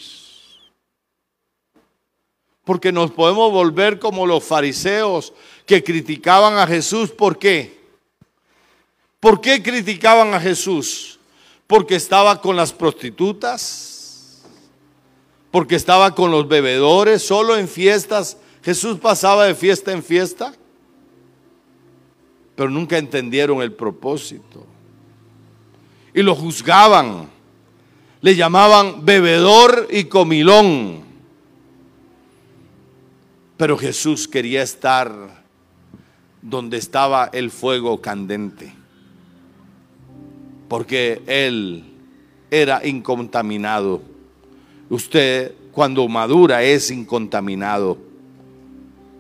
Porque 2.63 2.91
nos 2.91 3.11
podemos 3.11 3.51
volver 3.51 3.99
como 3.99 4.25
los 4.25 4.43
fariseos 4.43 5.33
que 5.65 5.83
criticaban 5.83 6.57
a 6.57 6.67
Jesús, 6.67 7.11
¿por 7.11 7.37
qué? 7.37 7.79
¿Por 9.19 9.41
qué 9.41 9.61
criticaban 9.61 10.33
a 10.33 10.39
Jesús? 10.39 11.19
Porque 11.73 11.95
estaba 11.95 12.39
con 12.39 12.55
las 12.55 12.71
prostitutas, 12.71 14.43
porque 15.49 15.73
estaba 15.73 16.13
con 16.13 16.29
los 16.29 16.47
bebedores, 16.47 17.25
solo 17.25 17.57
en 17.57 17.67
fiestas. 17.67 18.37
Jesús 18.61 18.99
pasaba 18.99 19.45
de 19.45 19.55
fiesta 19.55 19.91
en 19.91 20.03
fiesta, 20.03 20.53
pero 22.53 22.69
nunca 22.69 22.99
entendieron 22.99 23.59
el 23.63 23.73
propósito. 23.73 24.67
Y 26.13 26.21
lo 26.21 26.35
juzgaban, 26.35 27.27
le 28.21 28.35
llamaban 28.35 29.03
bebedor 29.03 29.87
y 29.89 30.03
comilón. 30.03 31.03
Pero 33.57 33.79
Jesús 33.79 34.27
quería 34.27 34.61
estar 34.61 35.43
donde 36.39 36.77
estaba 36.77 37.31
el 37.33 37.49
fuego 37.49 37.99
candente 37.99 38.82
porque 40.67 41.21
él 41.27 41.83
era 42.51 42.85
incontaminado. 42.85 44.01
Usted 44.89 45.53
cuando 45.71 46.07
madura 46.07 46.63
es 46.63 46.91
incontaminado. 46.91 47.97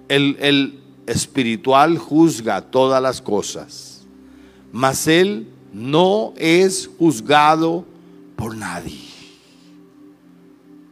El, 0.07 0.37
el 0.39 0.79
espiritual 1.07 1.97
juzga 1.97 2.61
todas 2.61 3.01
las 3.01 3.21
cosas, 3.21 4.05
mas 4.71 5.07
él 5.07 5.47
no 5.73 6.33
es 6.37 6.89
juzgado 6.99 7.85
por 8.35 8.55
nadie. 8.55 9.01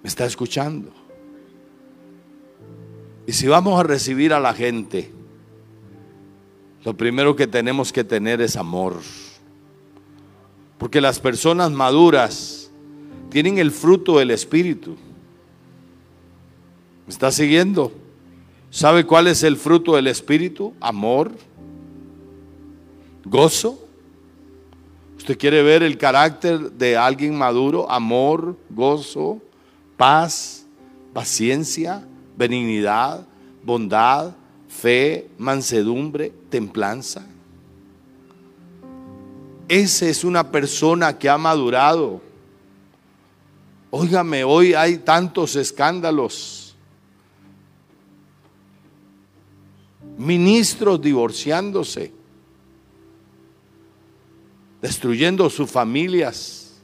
¿Me 0.01 0.07
está 0.07 0.25
escuchando? 0.25 0.91
Y 3.27 3.33
si 3.33 3.47
vamos 3.47 3.79
a 3.79 3.83
recibir 3.83 4.33
a 4.33 4.39
la 4.39 4.53
gente, 4.53 5.11
lo 6.83 6.97
primero 6.97 7.35
que 7.35 7.45
tenemos 7.45 7.93
que 7.93 8.03
tener 8.03 8.41
es 8.41 8.55
amor. 8.55 8.95
Porque 10.81 10.99
las 10.99 11.19
personas 11.19 11.69
maduras 11.69 12.71
tienen 13.29 13.59
el 13.59 13.69
fruto 13.69 14.17
del 14.17 14.31
Espíritu. 14.31 14.95
¿Me 17.05 17.13
está 17.13 17.31
siguiendo? 17.31 17.91
¿Sabe 18.71 19.05
cuál 19.05 19.27
es 19.27 19.43
el 19.43 19.57
fruto 19.57 19.95
del 19.95 20.07
Espíritu? 20.07 20.73
Amor, 20.81 21.33
gozo. 23.25 23.79
¿Usted 25.19 25.37
quiere 25.37 25.61
ver 25.61 25.83
el 25.83 25.99
carácter 25.99 26.71
de 26.71 26.97
alguien 26.97 27.37
maduro? 27.37 27.87
Amor, 27.87 28.57
gozo, 28.71 29.39
paz, 29.97 30.65
paciencia, 31.13 32.03
benignidad, 32.35 33.27
bondad, 33.63 34.33
fe, 34.67 35.29
mansedumbre, 35.37 36.33
templanza. 36.49 37.27
Esa 39.71 40.05
es 40.07 40.25
una 40.25 40.51
persona 40.51 41.17
que 41.17 41.29
ha 41.29 41.37
madurado. 41.37 42.19
Óigame, 43.89 44.43
hoy 44.43 44.73
hay 44.73 44.97
tantos 44.97 45.55
escándalos. 45.55 46.75
Ministros 50.17 51.01
divorciándose, 51.01 52.11
destruyendo 54.81 55.49
sus 55.49 55.71
familias, 55.71 56.81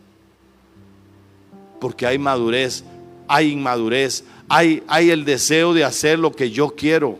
porque 1.81 2.07
hay 2.07 2.17
madurez, 2.17 2.85
hay 3.27 3.51
inmadurez, 3.51 4.23
hay, 4.47 4.81
hay 4.87 5.09
el 5.09 5.25
deseo 5.25 5.73
de 5.73 5.83
hacer 5.83 6.19
lo 6.19 6.31
que 6.31 6.51
yo 6.51 6.69
quiero, 6.69 7.19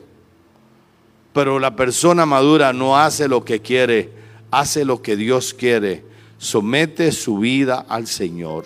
pero 1.34 1.60
la 1.60 1.75
persona 1.75 2.25
madura 2.25 2.71
no 2.71 2.97
hace 2.97 3.27
lo 3.27 3.43
que 3.43 3.62
quiere, 3.62 4.26
hace 4.51 4.86
lo 4.86 5.01
que 5.01 5.15
Dios 5.15 5.53
quiere, 5.53 6.03
somete 6.38 7.12
su 7.12 7.39
vida 7.39 7.86
al 7.88 8.07
Señor. 8.07 8.65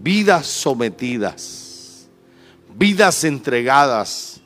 Vidas 0.00 0.46
sometidas, 0.46 2.08
vidas 2.76 3.24
entregadas, 3.24 4.40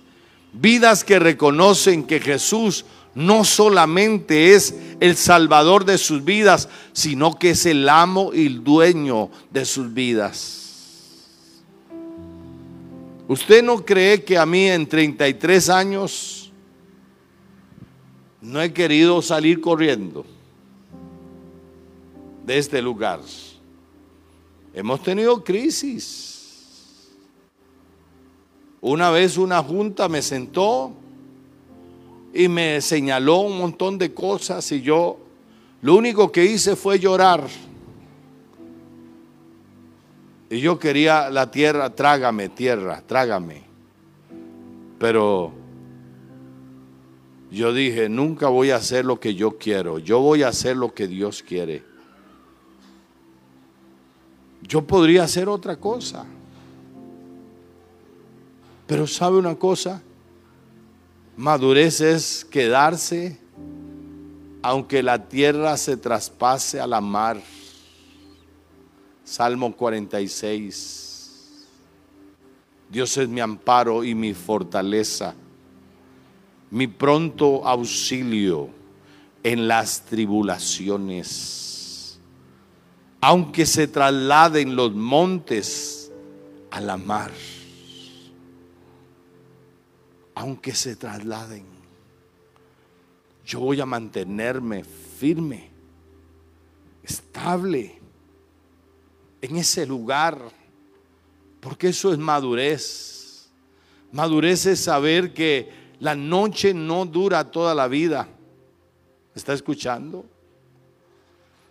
vidas 0.52 1.04
que 1.04 1.18
reconocen 1.18 2.04
que 2.04 2.20
Jesús 2.20 2.84
no 3.14 3.44
solamente 3.44 4.54
es 4.54 4.74
el 5.00 5.16
salvador 5.16 5.84
de 5.84 5.98
sus 5.98 6.24
vidas, 6.24 6.68
sino 6.92 7.38
que 7.38 7.50
es 7.50 7.66
el 7.66 7.88
amo 7.88 8.32
y 8.32 8.46
el 8.46 8.64
dueño 8.64 9.30
de 9.50 9.64
sus 9.66 9.92
vidas. 9.92 10.62
¿Usted 13.28 13.62
no 13.62 13.84
cree 13.84 14.24
que 14.24 14.36
a 14.38 14.46
mí 14.46 14.68
en 14.68 14.86
33 14.86 15.68
años 15.68 16.41
no 18.42 18.60
he 18.60 18.72
querido 18.72 19.22
salir 19.22 19.60
corriendo 19.60 20.26
de 22.44 22.58
este 22.58 22.82
lugar. 22.82 23.20
Hemos 24.74 25.02
tenido 25.02 25.42
crisis. 25.44 27.08
Una 28.80 29.10
vez 29.10 29.38
una 29.38 29.62
junta 29.62 30.08
me 30.08 30.20
sentó 30.20 30.92
y 32.34 32.48
me 32.48 32.80
señaló 32.80 33.38
un 33.38 33.58
montón 33.58 33.96
de 33.96 34.12
cosas 34.12 34.72
y 34.72 34.82
yo 34.82 35.18
lo 35.80 35.94
único 35.94 36.32
que 36.32 36.44
hice 36.44 36.74
fue 36.74 36.98
llorar. 36.98 37.46
Y 40.50 40.60
yo 40.60 40.80
quería 40.80 41.30
la 41.30 41.50
tierra, 41.50 41.90
trágame 41.90 42.48
tierra, 42.48 43.02
trágame. 43.06 43.62
Pero 44.98 45.61
yo 47.52 47.72
dije, 47.72 48.08
nunca 48.08 48.48
voy 48.48 48.70
a 48.70 48.76
hacer 48.76 49.04
lo 49.04 49.20
que 49.20 49.34
yo 49.34 49.58
quiero, 49.58 49.98
yo 49.98 50.20
voy 50.20 50.42
a 50.42 50.48
hacer 50.48 50.76
lo 50.76 50.94
que 50.94 51.06
Dios 51.06 51.42
quiere. 51.42 51.84
Yo 54.62 54.86
podría 54.86 55.24
hacer 55.24 55.48
otra 55.48 55.76
cosa. 55.76 56.24
Pero 58.86 59.06
¿sabe 59.06 59.38
una 59.38 59.56
cosa? 59.56 60.02
Madurez 61.36 62.00
es 62.00 62.44
quedarse 62.44 63.38
aunque 64.62 65.02
la 65.02 65.28
tierra 65.28 65.76
se 65.76 65.96
traspase 65.96 66.80
a 66.80 66.86
la 66.86 67.00
mar. 67.00 67.42
Salmo 69.24 69.74
46. 69.76 71.66
Dios 72.88 73.16
es 73.16 73.28
mi 73.28 73.40
amparo 73.40 74.04
y 74.04 74.14
mi 74.14 74.34
fortaleza, 74.34 75.34
mi 76.72 76.88
pronto 76.88 77.68
auxilio 77.68 78.70
en 79.42 79.68
las 79.68 80.06
tribulaciones. 80.06 82.18
Aunque 83.20 83.66
se 83.66 83.88
trasladen 83.88 84.74
los 84.74 84.94
montes 84.94 86.10
a 86.70 86.80
la 86.80 86.96
mar, 86.96 87.30
aunque 90.34 90.74
se 90.74 90.96
trasladen, 90.96 91.66
yo 93.44 93.60
voy 93.60 93.78
a 93.78 93.86
mantenerme 93.86 94.82
firme, 94.82 95.68
estable 97.02 98.00
en 99.42 99.56
ese 99.56 99.84
lugar, 99.84 100.40
porque 101.60 101.88
eso 101.88 102.14
es 102.14 102.18
madurez. 102.18 103.50
Madurez 104.10 104.64
es 104.64 104.80
saber 104.80 105.34
que 105.34 105.81
la 106.02 106.16
noche 106.16 106.74
no 106.74 107.06
dura 107.06 107.48
toda 107.48 107.76
la 107.76 107.86
vida. 107.86 108.26
¿Está 109.36 109.52
escuchando? 109.52 110.24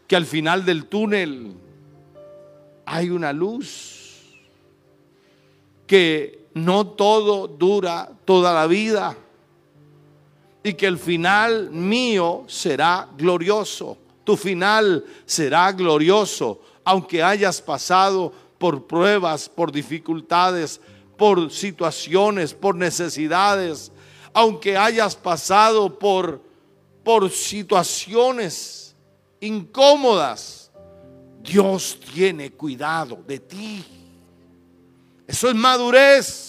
Que 0.08 0.16
al 0.16 0.26
final 0.26 0.64
del 0.64 0.86
túnel 0.86 1.54
hay 2.86 3.10
una 3.10 3.34
luz. 3.34 4.38
Que 5.86 6.46
no 6.54 6.88
todo 6.88 7.50
dura 7.50 8.10
toda 8.24 8.54
la 8.54 8.68
vida. 8.68 9.18
Y 10.64 10.76
que 10.76 10.88
el 10.88 10.98
final 10.98 11.70
mío 11.70 12.46
será 12.48 13.10
glorioso. 13.18 13.98
Tu 14.24 14.38
final 14.38 15.04
será 15.26 15.74
glorioso 15.74 16.62
aunque 16.86 17.22
hayas 17.22 17.62
pasado 17.62 18.34
por 18.58 18.88
pruebas, 18.88 19.50
por 19.50 19.72
dificultades, 19.72 20.80
por 21.18 21.52
situaciones, 21.52 22.54
por 22.54 22.76
necesidades, 22.76 23.92
aunque 24.34 24.78
hayas 24.78 25.16
pasado 25.16 25.98
por, 25.98 26.42
por 27.04 27.30
situaciones 27.30 28.96
incómodas, 29.40 30.72
Dios 31.42 32.00
tiene 32.14 32.52
cuidado 32.52 33.20
de 33.28 33.40
ti. 33.40 33.84
Eso 35.28 35.50
es 35.50 35.56
madurez. 35.56 36.48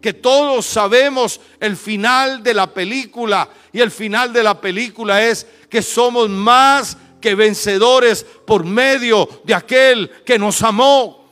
Que 0.00 0.12
todos 0.12 0.66
sabemos 0.66 1.40
el 1.60 1.76
final 1.76 2.42
de 2.42 2.54
la 2.54 2.72
película. 2.72 3.48
Y 3.72 3.80
el 3.80 3.90
final 3.90 4.32
de 4.32 4.42
la 4.42 4.60
película 4.60 5.22
es 5.24 5.46
que 5.68 5.82
somos 5.82 6.28
más 6.28 6.96
que 7.20 7.34
vencedores 7.34 8.24
por 8.46 8.64
medio 8.64 9.28
de 9.44 9.54
aquel 9.54 10.10
que 10.24 10.38
nos 10.38 10.60
amó. 10.62 11.22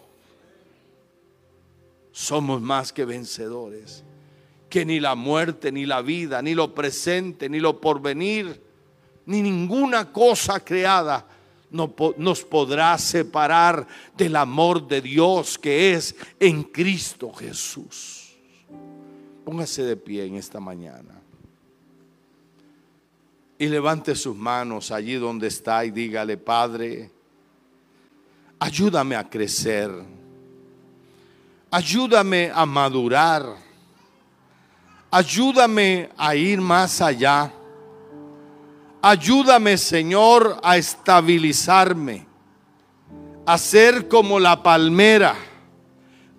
Somos 2.13 2.61
más 2.61 2.93
que 2.93 3.05
vencedores. 3.05 4.05
Que 4.71 4.87
ni 4.87 5.01
la 5.01 5.15
muerte, 5.15 5.71
ni 5.71 5.85
la 5.85 6.01
vida, 6.01 6.41
ni 6.41 6.55
lo 6.55 6.75
presente, 6.75 7.51
ni 7.51 7.61
lo 7.61 7.79
porvenir, 7.79 8.63
ni 9.27 9.43
ninguna 9.43 10.11
cosa 10.11 10.61
creada 10.61 11.27
nos 11.71 12.45
podrá 12.45 12.99
separar 12.99 13.87
del 14.17 14.37
amor 14.37 14.87
de 14.87 15.01
Dios 15.01 15.59
que 15.59 15.93
es 15.93 16.17
en 16.39 16.65
Cristo 16.65 17.33
Jesús. 17.33 18.35
Póngase 19.45 19.83
de 19.83 19.97
pie 19.97 20.27
en 20.27 20.37
esta 20.37 20.61
mañana. 20.61 21.21
Y 23.59 23.69
levante 23.69 24.15
sus 24.15 24.35
manos 24.35 24.91
allí 24.91 25.15
donde 25.15 25.49
está 25.49 25.85
y 25.85 25.91
dígale, 25.91 26.37
Padre, 26.39 27.11
ayúdame 28.59 29.17
a 29.17 29.29
crecer, 29.29 29.91
ayúdame 31.71 32.51
a 32.55 32.65
madurar, 32.65 33.57
ayúdame 35.11 36.11
a 36.17 36.35
ir 36.35 36.61
más 36.61 37.01
allá, 37.01 37.53
ayúdame 39.03 39.77
Señor 39.77 40.61
a 40.63 40.77
estabilizarme, 40.77 42.27
a 43.47 43.59
ser 43.59 44.09
como 44.09 44.39
la 44.39 44.63
palmera. 44.63 45.37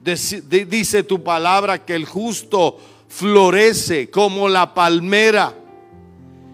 Dice 0.03 1.03
tu 1.03 1.23
palabra 1.23 1.86
que 1.86 1.93
el 1.93 2.05
justo 2.05 2.77
florece 3.07 4.10
como 4.10 4.49
la 4.49 4.73
palmera 4.73 5.55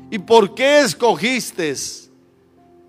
¿Y 0.10 0.20
por 0.20 0.56
qué 0.56 0.82
escogiste 0.82 1.74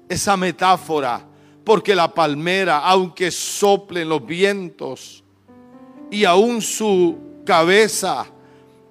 esa 0.09 0.37
metáfora? 0.37 1.27
Porque 1.65 1.95
la 1.95 2.15
palmera, 2.15 2.79
aunque 2.79 3.31
soplen 3.31 4.09
los 4.09 4.25
vientos 4.25 5.25
y 6.11 6.25
aún 6.25 6.63
su 6.63 7.19
cabeza 7.45 8.27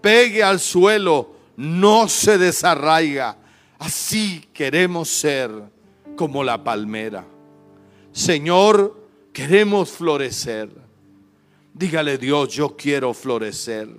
pegue 0.08 0.42
al 0.42 0.62
suelo, 0.62 1.36
no 1.58 2.08
se 2.08 2.38
desarraiga. 2.38 3.36
Así 3.78 4.42
queremos 4.54 5.10
ser 5.10 5.52
como 6.16 6.46
la 6.46 6.64
palmera. 6.64 7.26
Señor, 8.14 8.98
queremos 9.34 9.92
florecer. 9.92 10.70
Dígale 11.74 12.18
Dios, 12.18 12.54
yo 12.54 12.78
quiero 12.78 13.14
florecer. 13.14 13.90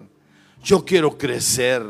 Yo 0.64 0.82
quiero 0.82 1.18
crecer. 1.18 1.84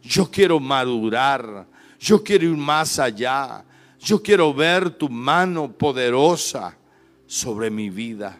Yo 0.00 0.30
quiero 0.30 0.60
madurar. 0.60 1.66
Yo 1.98 2.22
quiero 2.22 2.44
ir 2.44 2.56
más 2.56 3.00
allá. 3.00 3.64
Yo 3.98 4.22
quiero 4.22 4.54
ver 4.54 4.90
tu 4.90 5.08
mano 5.08 5.72
poderosa 5.72 6.78
sobre 7.26 7.68
mi 7.68 7.90
vida. 7.90 8.38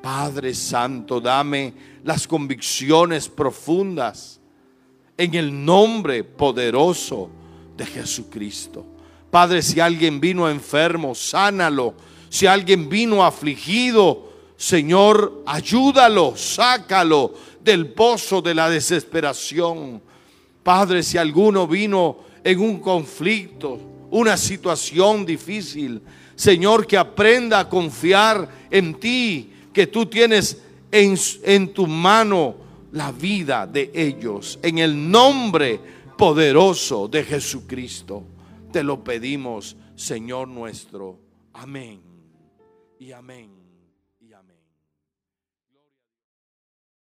Padre 0.00 0.54
Santo, 0.54 1.20
dame 1.20 1.89
las 2.04 2.26
convicciones 2.26 3.28
profundas 3.28 4.40
en 5.16 5.34
el 5.34 5.64
nombre 5.64 6.24
poderoso 6.24 7.30
de 7.76 7.86
Jesucristo. 7.86 8.84
Padre, 9.30 9.62
si 9.62 9.80
alguien 9.80 10.20
vino 10.20 10.48
enfermo, 10.48 11.14
sánalo. 11.14 11.94
Si 12.28 12.46
alguien 12.46 12.88
vino 12.88 13.24
afligido, 13.24 14.30
Señor, 14.56 15.42
ayúdalo, 15.46 16.34
sácalo 16.36 17.34
del 17.62 17.92
pozo 17.92 18.42
de 18.42 18.54
la 18.54 18.68
desesperación. 18.68 20.02
Padre, 20.62 21.02
si 21.02 21.18
alguno 21.18 21.66
vino 21.66 22.18
en 22.44 22.60
un 22.60 22.80
conflicto, 22.80 23.78
una 24.10 24.36
situación 24.36 25.24
difícil. 25.24 26.02
Señor, 26.34 26.86
que 26.86 26.96
aprenda 26.96 27.60
a 27.60 27.68
confiar 27.68 28.48
en 28.70 28.94
ti, 28.94 29.52
que 29.72 29.86
tú 29.86 30.06
tienes 30.06 30.58
en, 30.90 31.16
en 31.44 31.72
tu 31.72 31.86
mano 31.86 32.54
la 32.92 33.12
vida 33.12 33.66
de 33.66 33.90
ellos. 33.94 34.58
En 34.62 34.78
el 34.78 35.10
nombre 35.10 35.80
poderoso 36.16 37.08
de 37.08 37.24
Jesucristo. 37.24 38.24
Te 38.72 38.82
lo 38.82 39.02
pedimos, 39.02 39.76
Señor 39.96 40.48
nuestro. 40.48 41.18
Amén 41.52 42.00
y 42.98 43.12
amén. 43.12 43.59